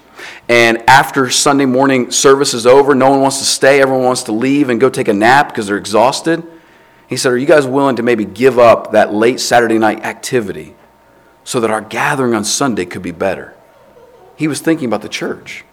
And 0.48 0.78
after 0.88 1.30
Sunday 1.30 1.64
morning 1.64 2.10
service 2.10 2.54
is 2.54 2.66
over, 2.66 2.94
no 2.94 3.10
one 3.10 3.20
wants 3.20 3.38
to 3.38 3.44
stay. 3.44 3.80
Everyone 3.80 4.04
wants 4.04 4.24
to 4.24 4.32
leave 4.32 4.68
and 4.68 4.80
go 4.80 4.88
take 4.88 5.08
a 5.08 5.12
nap 5.12 5.48
because 5.48 5.68
they're 5.68 5.76
exhausted. 5.76 6.44
He 7.08 7.16
said, 7.16 7.32
Are 7.32 7.38
you 7.38 7.46
guys 7.46 7.66
willing 7.66 7.96
to 7.96 8.02
maybe 8.02 8.24
give 8.24 8.58
up 8.58 8.92
that 8.92 9.12
late 9.14 9.40
Saturday 9.40 9.78
night 9.78 10.04
activity 10.04 10.74
so 11.44 11.60
that 11.60 11.70
our 11.70 11.80
gathering 11.80 12.34
on 12.34 12.44
Sunday 12.44 12.84
could 12.84 13.02
be 13.02 13.12
better? 13.12 13.55
He 14.36 14.46
was 14.48 14.60
thinking 14.60 14.86
about 14.86 15.02
the 15.02 15.08
church. 15.08 15.64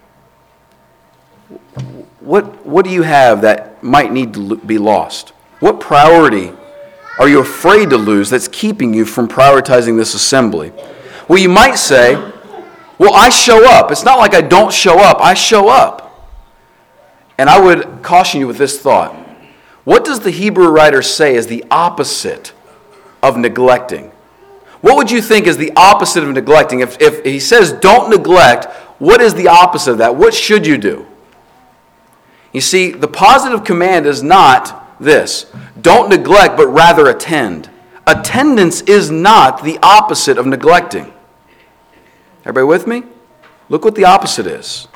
What, 2.21 2.65
what 2.65 2.85
do 2.85 2.91
you 2.91 3.01
have 3.01 3.41
that 3.41 3.83
might 3.83 4.11
need 4.11 4.33
to 4.35 4.55
be 4.57 4.77
lost? 4.77 5.29
What 5.59 5.81
priority 5.81 6.53
are 7.19 7.27
you 7.27 7.39
afraid 7.39 7.89
to 7.89 7.97
lose 7.97 8.29
that's 8.29 8.47
keeping 8.47 8.93
you 8.93 9.05
from 9.05 9.27
prioritizing 9.27 9.97
this 9.97 10.13
assembly? 10.13 10.71
Well, 11.27 11.39
you 11.39 11.49
might 11.49 11.75
say, 11.75 12.15
Well, 12.97 13.13
I 13.13 13.29
show 13.29 13.69
up. 13.69 13.91
It's 13.91 14.05
not 14.05 14.17
like 14.17 14.33
I 14.33 14.41
don't 14.41 14.73
show 14.73 14.99
up, 14.99 15.17
I 15.19 15.33
show 15.33 15.67
up. 15.67 15.99
And 17.37 17.49
I 17.49 17.59
would 17.59 18.01
caution 18.03 18.39
you 18.39 18.47
with 18.47 18.57
this 18.57 18.79
thought. 18.79 19.13
What 19.83 20.05
does 20.05 20.21
the 20.21 20.31
Hebrew 20.31 20.69
writer 20.69 21.01
say 21.01 21.35
is 21.35 21.47
the 21.47 21.65
opposite 21.69 22.53
of 23.21 23.37
neglecting? 23.37 24.12
What 24.83 24.97
would 24.97 25.09
you 25.09 25.21
think 25.21 25.47
is 25.47 25.55
the 25.55 25.71
opposite 25.77 26.25
of 26.25 26.33
neglecting? 26.33 26.81
If, 26.81 27.01
if 27.01 27.23
he 27.23 27.39
says 27.39 27.71
don't 27.71 28.09
neglect, 28.09 28.65
what 28.99 29.21
is 29.21 29.33
the 29.33 29.47
opposite 29.47 29.93
of 29.93 29.97
that? 29.99 30.17
What 30.17 30.33
should 30.33 30.67
you 30.67 30.77
do? 30.77 31.07
You 32.51 32.59
see, 32.59 32.91
the 32.91 33.07
positive 33.07 33.63
command 33.63 34.05
is 34.05 34.21
not 34.21 34.99
this 34.99 35.49
don't 35.81 36.09
neglect, 36.09 36.57
but 36.57 36.67
rather 36.67 37.07
attend. 37.07 37.69
Attendance 38.05 38.81
is 38.81 39.09
not 39.09 39.63
the 39.63 39.79
opposite 39.81 40.37
of 40.37 40.45
neglecting. 40.47 41.13
Everybody 42.41 42.65
with 42.65 42.85
me? 42.85 43.03
Look 43.69 43.85
what 43.85 43.95
the 43.95 44.03
opposite 44.03 44.47
is 44.47 44.89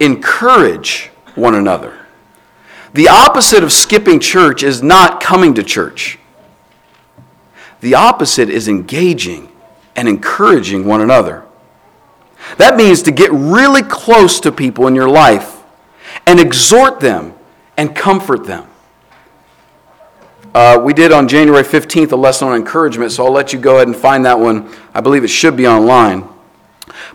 encourage 0.00 1.12
one 1.36 1.54
another. 1.54 1.96
The 2.92 3.06
opposite 3.06 3.62
of 3.62 3.70
skipping 3.70 4.18
church 4.18 4.64
is 4.64 4.82
not 4.82 5.22
coming 5.22 5.54
to 5.54 5.62
church. 5.62 6.18
The 7.80 7.94
opposite 7.94 8.48
is 8.48 8.68
engaging 8.68 9.52
and 9.94 10.08
encouraging 10.08 10.84
one 10.84 11.00
another. 11.00 11.44
That 12.58 12.76
means 12.76 13.02
to 13.02 13.10
get 13.10 13.30
really 13.32 13.82
close 13.82 14.40
to 14.40 14.52
people 14.52 14.86
in 14.86 14.94
your 14.94 15.08
life 15.08 15.62
and 16.26 16.38
exhort 16.38 17.00
them 17.00 17.34
and 17.76 17.94
comfort 17.94 18.46
them. 18.46 18.66
Uh, 20.54 20.80
we 20.82 20.94
did 20.94 21.12
on 21.12 21.28
January 21.28 21.62
15th 21.62 22.12
a 22.12 22.16
lesson 22.16 22.48
on 22.48 22.56
encouragement, 22.56 23.12
so 23.12 23.26
I'll 23.26 23.32
let 23.32 23.52
you 23.52 23.58
go 23.58 23.76
ahead 23.76 23.88
and 23.88 23.96
find 23.96 24.24
that 24.24 24.38
one. 24.38 24.72
I 24.94 25.00
believe 25.00 25.22
it 25.22 25.28
should 25.28 25.56
be 25.56 25.66
online. 25.66 26.26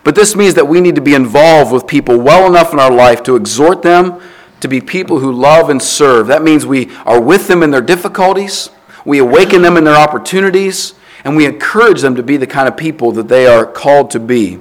But 0.04 0.14
this 0.14 0.36
means 0.36 0.54
that 0.54 0.68
we 0.68 0.80
need 0.80 0.94
to 0.94 1.00
be 1.00 1.14
involved 1.14 1.72
with 1.72 1.86
people 1.86 2.18
well 2.20 2.46
enough 2.46 2.72
in 2.72 2.78
our 2.78 2.92
life 2.92 3.22
to 3.24 3.34
exhort 3.34 3.82
them 3.82 4.20
to 4.60 4.68
be 4.68 4.80
people 4.80 5.18
who 5.18 5.32
love 5.32 5.70
and 5.70 5.82
serve. 5.82 6.28
That 6.28 6.42
means 6.42 6.64
we 6.64 6.94
are 7.04 7.20
with 7.20 7.48
them 7.48 7.64
in 7.64 7.72
their 7.72 7.80
difficulties. 7.80 8.70
We 9.04 9.18
awaken 9.18 9.62
them 9.62 9.76
in 9.76 9.84
their 9.84 9.96
opportunities, 9.96 10.94
and 11.24 11.36
we 11.36 11.46
encourage 11.46 12.00
them 12.00 12.14
to 12.16 12.22
be 12.22 12.36
the 12.36 12.46
kind 12.46 12.68
of 12.68 12.76
people 12.76 13.12
that 13.12 13.28
they 13.28 13.46
are 13.46 13.66
called 13.66 14.10
to 14.12 14.20
be. 14.20 14.58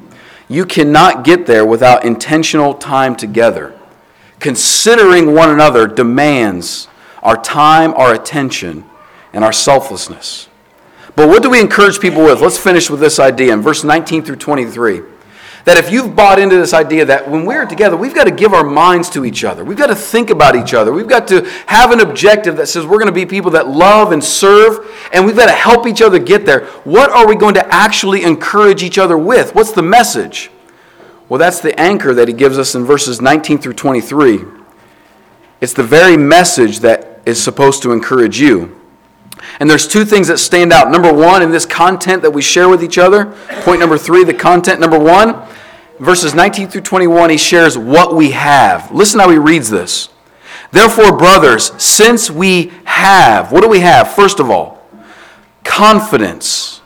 You 0.47 0.65
cannot 0.65 1.23
get 1.23 1.45
there 1.45 1.65
without 1.65 2.03
intentional 2.03 2.73
time 2.73 3.15
together. 3.15 3.77
Considering 4.39 5.33
one 5.33 5.49
another 5.49 5.87
demands 5.87 6.87
our 7.21 7.41
time, 7.41 7.93
our 7.93 8.13
attention, 8.13 8.83
and 9.33 9.43
our 9.43 9.53
selflessness. 9.53 10.49
But 11.15 11.27
what 11.27 11.43
do 11.43 11.49
we 11.49 11.59
encourage 11.59 11.99
people 11.99 12.23
with? 12.23 12.41
Let's 12.41 12.57
finish 12.57 12.89
with 12.89 12.99
this 12.99 13.19
idea 13.19 13.53
in 13.53 13.61
verse 13.61 13.83
19 13.83 14.23
through 14.23 14.37
23 14.37 15.01
that 15.65 15.77
if 15.77 15.91
you've 15.91 16.15
bought 16.15 16.39
into 16.39 16.55
this 16.57 16.73
idea 16.73 17.05
that 17.05 17.29
when 17.29 17.45
we're 17.45 17.65
together, 17.65 17.95
we've 17.95 18.15
got 18.15 18.23
to 18.23 18.31
give 18.31 18.53
our 18.53 18.63
minds 18.63 19.09
to 19.11 19.25
each 19.25 19.43
other, 19.43 19.63
we've 19.63 19.77
got 19.77 19.87
to 19.87 19.95
think 19.95 20.29
about 20.29 20.55
each 20.55 20.73
other, 20.73 20.91
we've 20.91 21.07
got 21.07 21.27
to 21.27 21.43
have 21.67 21.91
an 21.91 21.99
objective 21.99 22.57
that 22.57 22.67
says 22.67 22.85
we're 22.85 22.97
going 22.97 23.05
to 23.07 23.11
be 23.11 23.25
people 23.25 23.51
that 23.51 23.67
love 23.67 24.11
and 24.11 24.23
serve, 24.23 24.89
and 25.13 25.25
we've 25.25 25.35
got 25.35 25.47
to 25.47 25.51
help 25.51 25.87
each 25.87 26.01
other 26.01 26.19
get 26.19 26.45
there. 26.45 26.65
What 26.83 27.11
are 27.11 27.27
we 27.27 27.35
going 27.35 27.53
to 27.55 27.73
actually 27.73 28.23
encourage 28.23 28.83
each 28.83 28.97
other 28.97 29.17
with? 29.17 29.53
What's 29.55 29.71
the 29.71 29.83
message? 29.83 30.51
Well, 31.29 31.37
that's 31.37 31.61
the 31.61 31.79
anchor 31.79 32.13
that 32.13 32.27
he 32.27 32.33
gives 32.33 32.57
us 32.57 32.75
in 32.75 32.83
verses 32.83 33.21
19 33.21 33.59
through 33.59 33.73
23. 33.73 34.43
It's 35.61 35.73
the 35.73 35.83
very 35.83 36.17
message 36.17 36.79
that 36.79 37.21
is 37.25 37.41
supposed 37.41 37.83
to 37.83 37.91
encourage 37.91 38.39
you. 38.39 38.81
And 39.59 39.69
there's 39.69 39.87
two 39.87 40.05
things 40.05 40.27
that 40.27 40.39
stand 40.39 40.73
out. 40.73 40.91
Number 40.91 41.13
one, 41.13 41.41
in 41.41 41.51
this 41.51 41.65
content 41.65 42.21
that 42.23 42.31
we 42.31 42.41
share 42.41 42.67
with 42.67 42.83
each 42.83 42.97
other. 42.97 43.25
Point 43.61 43.79
number 43.79 43.97
three, 43.97 44.23
the 44.23 44.33
content. 44.33 44.79
Number 44.79 44.99
one, 44.99 45.47
verses 46.01 46.33
19 46.33 46.67
through 46.67 46.81
21, 46.81 47.29
he 47.29 47.37
shares 47.37 47.77
what 47.77 48.15
we 48.15 48.31
have. 48.31 48.91
Listen 48.91 49.19
how 49.19 49.29
he 49.29 49.37
reads 49.37 49.69
this. 49.69 50.09
Therefore, 50.71 51.15
brothers, 51.15 51.71
since 51.81 52.31
we 52.31 52.71
have, 52.85 53.51
what 53.51 53.61
do 53.61 53.69
we 53.69 53.81
have? 53.81 54.13
First 54.13 54.39
of 54.39 54.49
all, 54.49 54.83
confidence. 55.63 56.81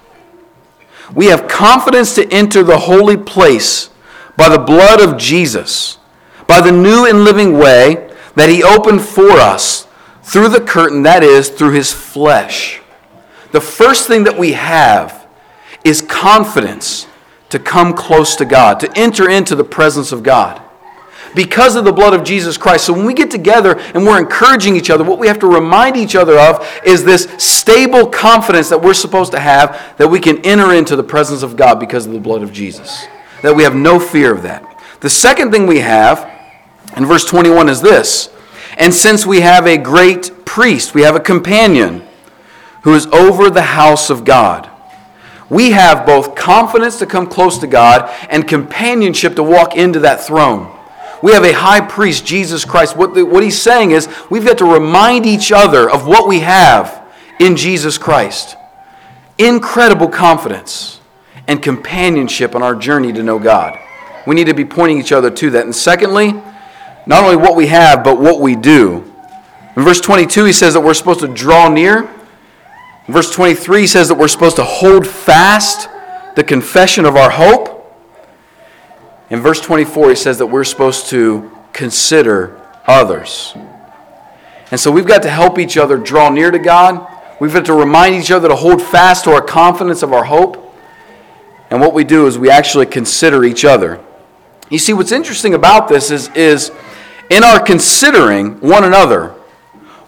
We 1.13 1.28
have 1.28 1.47
confidence 1.47 2.13
to 2.15 2.28
enter 2.30 2.62
the 2.62 2.78
holy 2.78 3.15
place 3.15 3.89
by 4.36 4.49
the 4.49 4.60
blood 4.60 4.99
of 4.99 5.17
Jesus, 5.17 5.97
by 6.45 6.60
the 6.60 6.71
new 6.71 7.06
and 7.06 7.23
living 7.23 7.58
way 7.58 8.12
that 8.36 8.49
he 8.49 8.63
opened 8.63 9.01
for 9.01 9.32
us 9.32 9.88
through 10.23 10.49
the 10.49 10.60
curtain, 10.60 11.04
that 11.04 11.23
is, 11.23 11.49
through 11.49 11.71
his 11.71 11.93
flesh. 11.93 12.82
The 13.51 13.62
first 13.62 14.08
thing 14.08 14.25
that 14.25 14.38
we 14.38 14.54
have 14.54 15.28
is 15.86 16.01
confidence 16.01 17.08
to 17.56 17.60
come 17.60 17.94
close 17.94 18.36
to 18.36 18.44
God, 18.44 18.82
to 18.82 18.91
enter 18.98 19.30
into 19.30 19.56
the 19.56 19.63
presence 19.63 20.12
of 20.12 20.24
God. 20.24 20.62
Because 21.34 21.78
of 21.78 21.86
the 21.86 21.94
blood 21.94 22.13
of 22.13 22.26
Jesus 22.26 22.58
Christ. 22.58 22.86
So 22.86 22.91
when 22.91 23.06
we 23.06 23.13
get 23.13 23.32
together 23.32 23.80
and 23.80 24.06
we're 24.06 24.20
encouraging 24.20 24.76
each 24.76 24.89
other, 24.89 25.06
what 25.06 25.20
we 25.20 25.28
have 25.28 25.39
to 25.39 25.48
remind 25.48 25.96
each 25.96 26.18
other 26.18 26.38
of 26.38 26.68
is 26.86 27.06
this 27.06 27.30
stable 27.38 28.08
confidence 28.08 28.68
that 28.68 28.82
we're 28.82 28.94
supposed 28.94 29.32
to 29.32 29.39
have 29.39 29.96
that 29.98 30.10
we 30.10 30.20
can 30.20 30.46
enter 30.46 30.74
into 30.74 30.98
the 30.98 31.04
presence 31.04 31.44
of 31.44 31.56
God 31.56 31.80
because 31.80 32.06
of 32.06 32.12
the 32.12 32.20
blood 32.20 32.44
of 32.44 32.52
Jesus. 32.52 33.06
That 33.41 33.56
we 33.56 33.63
have 33.63 33.74
no 33.74 34.02
fear 34.02 34.36
of 34.36 34.44
that. 34.44 34.78
The 35.00 35.10
second 35.10 35.52
thing 35.52 35.65
we 35.65 35.80
have 35.80 36.30
in 36.98 37.06
verse 37.06 37.24
21 37.24 37.70
is 37.70 37.80
this 37.80 38.30
and 38.76 38.94
since 38.94 39.26
we 39.26 39.39
have 39.39 39.65
a 39.65 39.78
great 39.78 40.46
priest, 40.46 40.94
we 40.94 41.04
have 41.04 41.15
a 41.15 41.22
companion 41.22 42.06
who 42.84 42.96
is 42.96 43.06
over 43.08 43.50
the 43.50 43.62
house 43.62 44.10
of 44.10 44.26
God. 44.26 44.70
We 45.49 45.71
have 45.71 46.05
both 46.05 46.36
confidence 46.36 46.99
to 46.99 47.05
come 47.05 47.27
close 47.27 47.60
to 47.60 47.67
God 47.67 48.10
and 48.29 48.47
companionship 48.47 49.36
to 49.36 49.43
walk 49.43 49.75
into 49.75 49.99
that 49.99 50.21
throne. 50.21 50.71
We 51.21 51.34
have 51.34 51.43
a 51.43 51.53
high 51.53 51.81
priest, 51.81 52.25
Jesus 52.25 52.65
Christ. 52.65 52.97
What, 52.97 53.13
the, 53.13 53.25
what 53.25 53.43
he's 53.43 53.62
saying 53.62 53.91
is 53.91 54.10
we've 54.29 54.45
got 54.45 54.58
to 54.60 54.65
remind 54.65 55.25
each 55.25 55.51
other 55.51 55.89
of 55.89 56.08
what 56.08 56.27
we 56.27 56.39
have 56.41 57.03
in 57.39 57.55
Jesus 57.55 57.97
Christ. 57.97 58.55
Incredible 59.38 60.08
confidence 60.08 60.99
and 61.47 61.62
companionship 61.62 62.55
on 62.55 62.63
our 62.63 62.75
journey 62.75 63.13
to 63.13 63.23
know 63.23 63.39
God. 63.39 63.79
We 64.25 64.36
need 64.36 64.47
to 64.47 64.53
be 64.53 64.65
pointing 64.65 64.99
each 64.99 65.12
other 65.12 65.29
to 65.29 65.49
that. 65.51 65.65
And 65.65 65.75
secondly, 65.75 66.34
not 67.05 67.23
only 67.23 67.36
what 67.36 67.55
we 67.55 67.67
have, 67.67 68.03
but 68.03 68.19
what 68.19 68.41
we 68.41 68.55
do. 68.55 69.12
In 69.75 69.84
verse 69.84 70.01
22, 70.01 70.45
he 70.45 70.53
says 70.53 70.73
that 70.73 70.81
we're 70.81 70.93
supposed 70.93 71.19
to 71.19 71.27
draw 71.27 71.69
near. 71.69 72.10
Verse 73.08 73.32
23, 73.32 73.82
he 73.82 73.88
says 73.88 74.08
that 74.08 74.15
we're 74.15 74.28
supposed 74.28 74.56
to 74.56 74.63
hold 74.63 75.06
fast 75.06 75.89
the 76.36 76.44
confession 76.44 77.06
of 77.06 77.15
our 77.15 77.30
hope. 77.30 77.72
In 79.30 79.41
verse 79.41 79.62
24, 79.62 80.10
he 80.10 80.15
says 80.15 80.39
that 80.39 80.48
we're 80.48 80.63
supposed 80.63 81.10
to 81.10 81.52
consider 81.72 82.60
others. 82.88 83.54
And 84.72 84.80
so 84.80 84.91
we've 84.91 85.06
got 85.06 85.22
to 85.24 85.30
help 85.30 85.60
each 85.60 85.78
other 85.78 85.98
draw 85.98 86.30
near 86.30 86.50
to 86.50 86.58
God. 86.60 87.08
We've 87.39 87.54
got 87.54 87.65
to 87.65 87.74
remind 87.74 88.15
each 88.15 88.32
other 88.32 88.48
to 88.48 88.56
hold 88.56 88.82
fast 88.82 89.26
to 89.26 89.32
our 89.32 89.41
confidence 89.41 90.02
of 90.02 90.12
our 90.12 90.24
hope. 90.24 90.76
And 91.70 91.80
what 91.80 91.94
we 91.94 92.04
do 92.04 92.26
is 92.26 92.39
we 92.39 92.50
actually 92.50 92.86
consider 92.88 93.44
each 93.44 93.65
other. 93.65 94.04
You 94.70 94.80
see, 94.80 94.94
what's 94.94 95.12
interesting 95.12 95.54
about 95.54 95.88
this 95.88 96.10
is, 96.10 96.30
is 96.30 96.72
in 97.30 97.44
our 97.44 97.60
considering 97.60 98.60
one 98.62 98.84
another, 98.84 99.30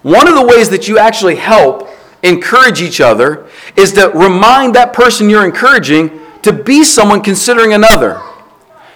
one 0.02 0.26
of 0.26 0.34
the 0.34 0.44
ways 0.44 0.70
that 0.70 0.88
you 0.88 0.98
actually 0.98 1.36
help 1.36 1.88
encourage 2.22 2.80
each 2.80 3.00
other 3.00 3.48
is 3.76 3.92
to 3.92 4.10
remind 4.10 4.74
that 4.74 4.92
person 4.92 5.30
you're 5.30 5.44
encouraging 5.44 6.20
to 6.42 6.52
be 6.52 6.84
someone 6.84 7.22
considering 7.22 7.72
another. 7.72 8.20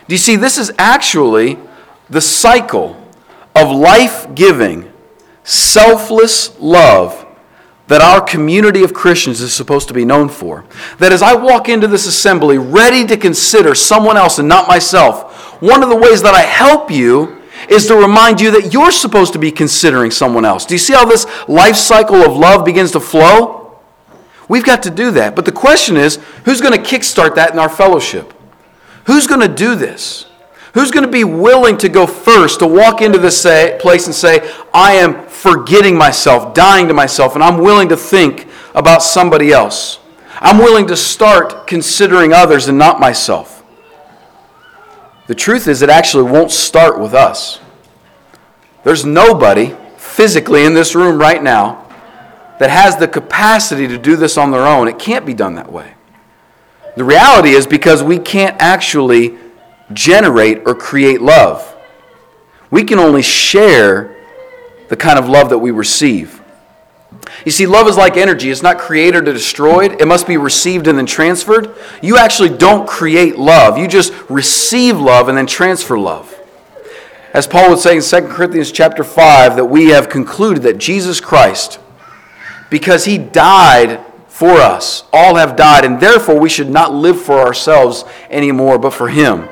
Do 0.08 0.14
you 0.14 0.18
see, 0.18 0.36
this 0.36 0.58
is 0.58 0.72
actually 0.78 1.58
the 2.10 2.20
cycle 2.20 2.96
of 3.54 3.70
life 3.70 4.34
giving, 4.34 4.92
selfless 5.44 6.58
love 6.58 7.26
that 7.88 8.00
our 8.00 8.20
community 8.20 8.84
of 8.84 8.94
Christians 8.94 9.40
is 9.40 9.52
supposed 9.52 9.88
to 9.88 9.94
be 9.94 10.04
known 10.04 10.28
for. 10.28 10.64
That 10.98 11.12
as 11.12 11.20
I 11.20 11.34
walk 11.34 11.68
into 11.68 11.86
this 11.86 12.06
assembly 12.06 12.56
ready 12.56 13.04
to 13.06 13.16
consider 13.16 13.74
someone 13.74 14.16
else 14.16 14.38
and 14.38 14.48
not 14.48 14.68
myself, 14.68 15.60
one 15.60 15.82
of 15.82 15.88
the 15.88 15.96
ways 15.96 16.22
that 16.22 16.34
I 16.34 16.40
help 16.40 16.90
you 16.90 17.41
is 17.68 17.86
to 17.86 17.96
remind 17.96 18.40
you 18.40 18.50
that 18.52 18.72
you're 18.72 18.90
supposed 18.90 19.32
to 19.32 19.38
be 19.38 19.50
considering 19.50 20.10
someone 20.10 20.44
else. 20.44 20.66
Do 20.66 20.74
you 20.74 20.78
see 20.78 20.92
how 20.92 21.04
this 21.04 21.26
life 21.48 21.76
cycle 21.76 22.22
of 22.22 22.36
love 22.36 22.64
begins 22.64 22.92
to 22.92 23.00
flow? 23.00 23.80
We've 24.48 24.64
got 24.64 24.82
to 24.84 24.90
do 24.90 25.10
that. 25.12 25.34
But 25.34 25.44
the 25.44 25.52
question 25.52 25.96
is 25.96 26.16
who's 26.44 26.60
going 26.60 26.74
to 26.74 26.90
kickstart 26.90 27.36
that 27.36 27.52
in 27.52 27.58
our 27.58 27.68
fellowship? 27.68 28.32
Who's 29.06 29.26
going 29.26 29.40
to 29.40 29.48
do 29.48 29.74
this? 29.74 30.26
Who's 30.74 30.90
going 30.90 31.04
to 31.04 31.10
be 31.10 31.24
willing 31.24 31.76
to 31.78 31.88
go 31.88 32.06
first 32.06 32.60
to 32.60 32.66
walk 32.66 33.02
into 33.02 33.18
this 33.18 33.40
say, 33.40 33.78
place 33.80 34.06
and 34.06 34.14
say, 34.14 34.50
I 34.72 34.94
am 34.94 35.26
forgetting 35.26 35.96
myself, 35.96 36.54
dying 36.54 36.88
to 36.88 36.94
myself, 36.94 37.34
and 37.34 37.44
I'm 37.44 37.58
willing 37.58 37.90
to 37.90 37.96
think 37.96 38.48
about 38.74 39.02
somebody 39.02 39.52
else? 39.52 39.98
I'm 40.40 40.58
willing 40.58 40.86
to 40.86 40.96
start 40.96 41.66
considering 41.66 42.32
others 42.32 42.68
and 42.68 42.78
not 42.78 43.00
myself. 43.00 43.61
The 45.32 45.36
truth 45.36 45.66
is, 45.66 45.80
it 45.80 45.88
actually 45.88 46.30
won't 46.30 46.50
start 46.50 47.00
with 47.00 47.14
us. 47.14 47.58
There's 48.84 49.06
nobody 49.06 49.74
physically 49.96 50.66
in 50.66 50.74
this 50.74 50.94
room 50.94 51.18
right 51.18 51.42
now 51.42 51.88
that 52.58 52.68
has 52.68 52.98
the 52.98 53.08
capacity 53.08 53.88
to 53.88 53.96
do 53.96 54.14
this 54.14 54.36
on 54.36 54.50
their 54.50 54.66
own. 54.66 54.88
It 54.88 54.98
can't 54.98 55.24
be 55.24 55.32
done 55.32 55.54
that 55.54 55.72
way. 55.72 55.94
The 56.96 57.04
reality 57.04 57.52
is 57.52 57.66
because 57.66 58.02
we 58.02 58.18
can't 58.18 58.60
actually 58.60 59.38
generate 59.94 60.66
or 60.66 60.74
create 60.74 61.22
love. 61.22 61.76
We 62.70 62.84
can 62.84 62.98
only 62.98 63.22
share 63.22 64.14
the 64.90 64.96
kind 64.96 65.18
of 65.18 65.30
love 65.30 65.48
that 65.48 65.60
we 65.60 65.70
receive. 65.70 66.41
You 67.44 67.50
see, 67.50 67.66
love 67.66 67.88
is 67.88 67.96
like 67.96 68.16
energy. 68.16 68.50
It's 68.50 68.62
not 68.62 68.78
created 68.78 69.28
or 69.28 69.32
destroyed. 69.32 70.00
It 70.00 70.06
must 70.06 70.26
be 70.26 70.36
received 70.36 70.86
and 70.86 70.96
then 70.96 71.06
transferred. 71.06 71.74
You 72.02 72.16
actually 72.16 72.50
don't 72.50 72.86
create 72.86 73.36
love. 73.36 73.78
You 73.78 73.88
just 73.88 74.12
receive 74.28 74.98
love 74.98 75.28
and 75.28 75.36
then 75.36 75.46
transfer 75.46 75.98
love. 75.98 76.38
As 77.34 77.46
Paul 77.46 77.70
would 77.70 77.78
say 77.78 77.96
in 77.96 78.02
2 78.02 78.28
Corinthians 78.32 78.70
chapter 78.70 79.02
5, 79.02 79.56
that 79.56 79.64
we 79.64 79.88
have 79.88 80.08
concluded 80.08 80.62
that 80.64 80.78
Jesus 80.78 81.20
Christ, 81.20 81.80
because 82.70 83.06
he 83.06 83.16
died 83.16 84.00
for 84.28 84.52
us, 84.52 85.04
all 85.12 85.36
have 85.36 85.56
died, 85.56 85.84
and 85.84 85.98
therefore 85.98 86.38
we 86.38 86.50
should 86.50 86.70
not 86.70 86.92
live 86.92 87.20
for 87.20 87.38
ourselves 87.38 88.04
anymore, 88.30 88.78
but 88.78 88.92
for 88.92 89.08
him. 89.08 89.48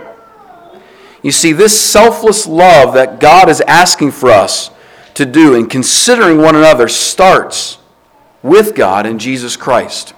You 1.23 1.33
see, 1.33 1.53
this 1.53 1.79
selfless 1.79 2.47
love 2.47 2.95
that 2.95 3.21
God 3.21 3.49
is 3.49 3.61
asking 3.62 4.12
for 4.12 4.31
us 4.31 4.71
to 5.20 5.26
do 5.26 5.54
in 5.54 5.66
considering 5.66 6.38
one 6.38 6.56
another 6.56 6.88
starts 6.88 7.76
with 8.42 8.74
God 8.74 9.04
and 9.04 9.20
Jesus 9.20 9.54
Christ. 9.54 10.14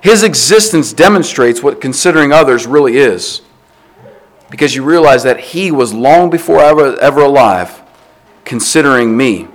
His 0.00 0.22
existence 0.22 0.92
demonstrates 0.92 1.60
what 1.60 1.80
considering 1.80 2.32
others 2.32 2.64
really 2.64 2.98
is 2.98 3.40
because 4.48 4.76
you 4.76 4.84
realize 4.84 5.24
that 5.24 5.40
He 5.40 5.72
was 5.72 5.92
long 5.92 6.30
before 6.30 6.60
I 6.60 6.70
ever, 6.70 6.96
ever 7.00 7.22
alive 7.22 7.82
considering 8.44 9.16
me. 9.16 9.48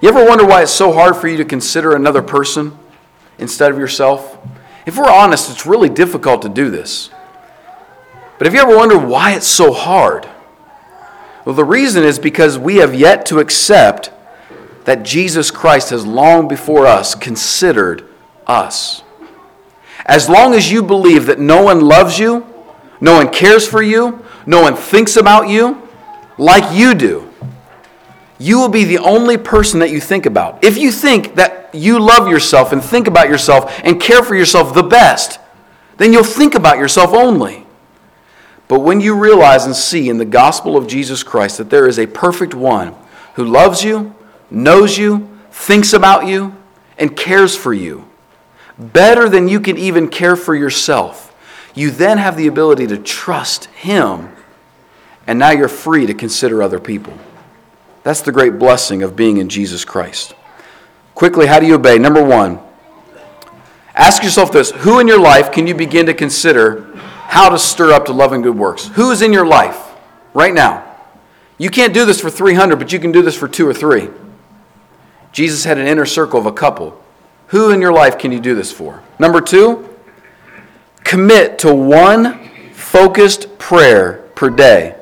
You 0.00 0.08
ever 0.08 0.24
wonder 0.26 0.46
why 0.46 0.62
it's 0.62 0.72
so 0.72 0.90
hard 0.90 1.14
for 1.16 1.28
you 1.28 1.36
to 1.36 1.44
consider 1.44 1.94
another 1.94 2.22
person 2.22 2.78
instead 3.38 3.70
of 3.70 3.78
yourself? 3.78 4.38
If 4.86 4.96
we're 4.96 5.10
honest, 5.10 5.50
it's 5.50 5.66
really 5.66 5.90
difficult 5.90 6.40
to 6.40 6.48
do 6.48 6.70
this. 6.70 7.10
But 8.38 8.46
have 8.46 8.54
you 8.54 8.60
ever 8.62 8.74
wondered 8.74 9.04
why 9.04 9.32
it's 9.32 9.46
so 9.46 9.74
hard? 9.74 10.26
Well, 11.44 11.54
the 11.54 11.64
reason 11.64 12.04
is 12.04 12.18
because 12.18 12.58
we 12.58 12.76
have 12.76 12.94
yet 12.94 13.26
to 13.26 13.38
accept 13.38 14.10
that 14.84 15.02
Jesus 15.02 15.50
Christ 15.50 15.90
has 15.90 16.06
long 16.06 16.48
before 16.48 16.86
us 16.86 17.14
considered 17.14 18.08
us. 18.46 19.02
As 20.06 20.28
long 20.28 20.54
as 20.54 20.70
you 20.70 20.82
believe 20.82 21.26
that 21.26 21.38
no 21.38 21.62
one 21.62 21.80
loves 21.80 22.18
you, 22.18 22.46
no 23.00 23.14
one 23.14 23.30
cares 23.30 23.66
for 23.66 23.82
you, 23.82 24.24
no 24.46 24.62
one 24.62 24.76
thinks 24.76 25.16
about 25.16 25.48
you 25.48 25.82
like 26.38 26.76
you 26.76 26.94
do, 26.94 27.30
you 28.38 28.58
will 28.58 28.68
be 28.68 28.84
the 28.84 28.98
only 28.98 29.36
person 29.36 29.80
that 29.80 29.90
you 29.90 30.00
think 30.00 30.26
about. 30.26 30.62
If 30.64 30.76
you 30.76 30.90
think 30.90 31.36
that 31.36 31.74
you 31.74 31.98
love 31.98 32.28
yourself 32.28 32.72
and 32.72 32.82
think 32.82 33.06
about 33.06 33.28
yourself 33.28 33.80
and 33.84 34.00
care 34.00 34.22
for 34.22 34.34
yourself 34.34 34.74
the 34.74 34.82
best, 34.82 35.38
then 35.96 36.12
you'll 36.12 36.24
think 36.24 36.54
about 36.54 36.78
yourself 36.78 37.12
only. 37.12 37.63
But 38.68 38.80
when 38.80 39.00
you 39.00 39.14
realize 39.14 39.66
and 39.66 39.76
see 39.76 40.08
in 40.08 40.18
the 40.18 40.24
gospel 40.24 40.76
of 40.76 40.86
Jesus 40.86 41.22
Christ 41.22 41.58
that 41.58 41.70
there 41.70 41.86
is 41.86 41.98
a 41.98 42.06
perfect 42.06 42.54
one 42.54 42.94
who 43.34 43.44
loves 43.44 43.82
you, 43.82 44.14
knows 44.50 44.96
you, 44.96 45.28
thinks 45.50 45.92
about 45.92 46.26
you, 46.26 46.56
and 46.98 47.16
cares 47.16 47.56
for 47.56 47.74
you, 47.74 48.08
better 48.78 49.28
than 49.28 49.48
you 49.48 49.60
can 49.60 49.76
even 49.76 50.08
care 50.08 50.36
for 50.36 50.54
yourself, 50.54 51.34
you 51.74 51.90
then 51.90 52.18
have 52.18 52.36
the 52.36 52.46
ability 52.46 52.86
to 52.86 52.98
trust 52.98 53.66
Him, 53.66 54.30
and 55.26 55.38
now 55.38 55.50
you're 55.50 55.68
free 55.68 56.06
to 56.06 56.14
consider 56.14 56.62
other 56.62 56.80
people. 56.80 57.12
That's 58.02 58.20
the 58.20 58.32
great 58.32 58.58
blessing 58.58 59.02
of 59.02 59.16
being 59.16 59.38
in 59.38 59.48
Jesus 59.48 59.84
Christ. 59.84 60.34
Quickly, 61.14 61.46
how 61.46 61.58
do 61.58 61.66
you 61.66 61.74
obey? 61.74 61.98
Number 61.98 62.22
one, 62.22 62.60
ask 63.94 64.22
yourself 64.22 64.52
this 64.52 64.70
Who 64.70 65.00
in 65.00 65.08
your 65.08 65.20
life 65.20 65.50
can 65.50 65.66
you 65.66 65.74
begin 65.74 66.06
to 66.06 66.14
consider 66.14 66.93
how 67.34 67.48
to 67.48 67.58
stir 67.58 67.92
up 67.92 68.04
to 68.04 68.12
love 68.12 68.32
and 68.32 68.44
good 68.44 68.56
works. 68.56 68.86
Who 68.94 69.10
is 69.10 69.20
in 69.20 69.32
your 69.32 69.44
life 69.44 69.76
right 70.34 70.54
now? 70.54 70.84
You 71.58 71.68
can't 71.68 71.92
do 71.92 72.04
this 72.04 72.20
for 72.20 72.30
300, 72.30 72.76
but 72.76 72.92
you 72.92 73.00
can 73.00 73.10
do 73.10 73.22
this 73.22 73.36
for 73.36 73.48
two 73.48 73.66
or 73.66 73.74
three. 73.74 74.08
Jesus 75.32 75.64
had 75.64 75.76
an 75.76 75.88
inner 75.88 76.06
circle 76.06 76.38
of 76.38 76.46
a 76.46 76.52
couple. 76.52 76.96
Who 77.48 77.70
in 77.70 77.80
your 77.80 77.92
life 77.92 78.20
can 78.20 78.30
you 78.30 78.38
do 78.38 78.54
this 78.54 78.70
for? 78.70 79.02
Number 79.18 79.40
two, 79.40 79.88
commit 81.02 81.58
to 81.58 81.74
one 81.74 82.50
focused 82.72 83.58
prayer 83.58 84.30
per 84.36 84.48
day 84.48 84.94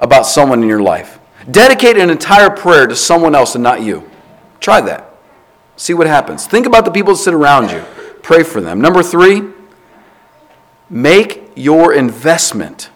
about 0.00 0.24
someone 0.24 0.62
in 0.62 0.68
your 0.70 0.80
life. 0.80 1.18
Dedicate 1.50 1.98
an 1.98 2.08
entire 2.08 2.48
prayer 2.48 2.86
to 2.86 2.96
someone 2.96 3.34
else 3.34 3.54
and 3.54 3.62
not 3.62 3.82
you. 3.82 4.10
Try 4.60 4.80
that. 4.80 5.14
See 5.76 5.92
what 5.92 6.06
happens. 6.06 6.46
Think 6.46 6.64
about 6.64 6.86
the 6.86 6.90
people 6.90 7.12
that 7.12 7.20
sit 7.20 7.34
around 7.34 7.70
you. 7.70 7.84
Pray 8.22 8.44
for 8.44 8.62
them. 8.62 8.80
Number 8.80 9.02
three, 9.02 9.42
Make 10.90 11.52
your 11.54 11.94
investment 11.94 12.90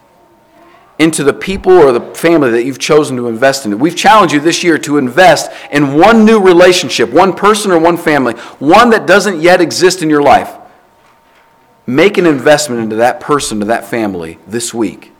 into 0.98 1.24
the 1.24 1.32
people 1.32 1.72
or 1.72 1.92
the 1.92 2.14
family 2.14 2.50
that 2.50 2.64
you've 2.64 2.78
chosen 2.78 3.16
to 3.16 3.28
invest 3.28 3.66
in. 3.66 3.78
We've 3.78 3.96
challenged 3.96 4.34
you 4.34 4.40
this 4.40 4.62
year 4.62 4.78
to 4.78 4.98
invest 4.98 5.50
in 5.70 5.94
one 5.94 6.24
new 6.24 6.40
relationship, 6.40 7.10
one 7.10 7.34
person 7.34 7.70
or 7.70 7.78
one 7.78 7.96
family, 7.96 8.34
one 8.58 8.90
that 8.90 9.06
doesn't 9.06 9.40
yet 9.40 9.60
exist 9.60 10.02
in 10.02 10.10
your 10.10 10.22
life. 10.22 10.52
Make 11.86 12.16
an 12.16 12.26
investment 12.26 12.82
into 12.82 12.96
that 12.96 13.20
person, 13.20 13.60
to 13.60 13.66
that 13.66 13.84
family 13.84 14.38
this 14.46 14.72
week. 14.72 15.12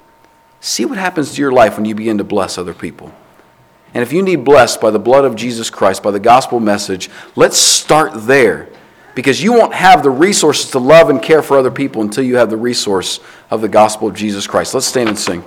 See 0.61 0.85
what 0.85 0.97
happens 0.97 1.35
to 1.35 1.41
your 1.41 1.53
life 1.53 1.77
when 1.77 1.85
you 1.85 1.95
begin 1.95 2.19
to 2.19 2.25
bless 2.25 2.57
other 2.57 2.73
people. 2.73 3.13
And 3.93 4.03
if 4.03 4.13
you 4.13 4.23
need 4.23 4.45
blessed 4.45 4.81
by 4.81 4.91
the 4.91 4.99
blood 4.99 5.25
of 5.25 5.37
Jesus 5.37 5.71
Christ, 5.71 6.03
by 6.03 6.11
the 6.11 6.19
gospel 6.19 6.59
message, 6.59 7.11
let's 7.37 7.59
start 7.59 8.27
there 8.27 8.69
because 9.15 9.43
you 9.43 9.53
won't 9.53 9.75
have 9.75 10.03
the 10.03 10.11
resources 10.11 10.71
to 10.73 10.79
love 10.79 11.11
and 11.11 11.23
care 11.23 11.43
for 11.43 11.59
other 11.59 11.71
people 11.71 12.03
until 12.03 12.25
you 12.25 12.37
have 12.37 12.51
the 12.51 12.57
resource 12.57 13.21
of 13.51 13.61
the 13.61 13.69
gospel 13.69 14.09
of 14.09 14.15
Jesus 14.15 14.47
Christ. 14.47 14.75
Let's 14.75 14.87
stand 14.87 15.09
and 15.09 15.19
sing. 15.19 15.45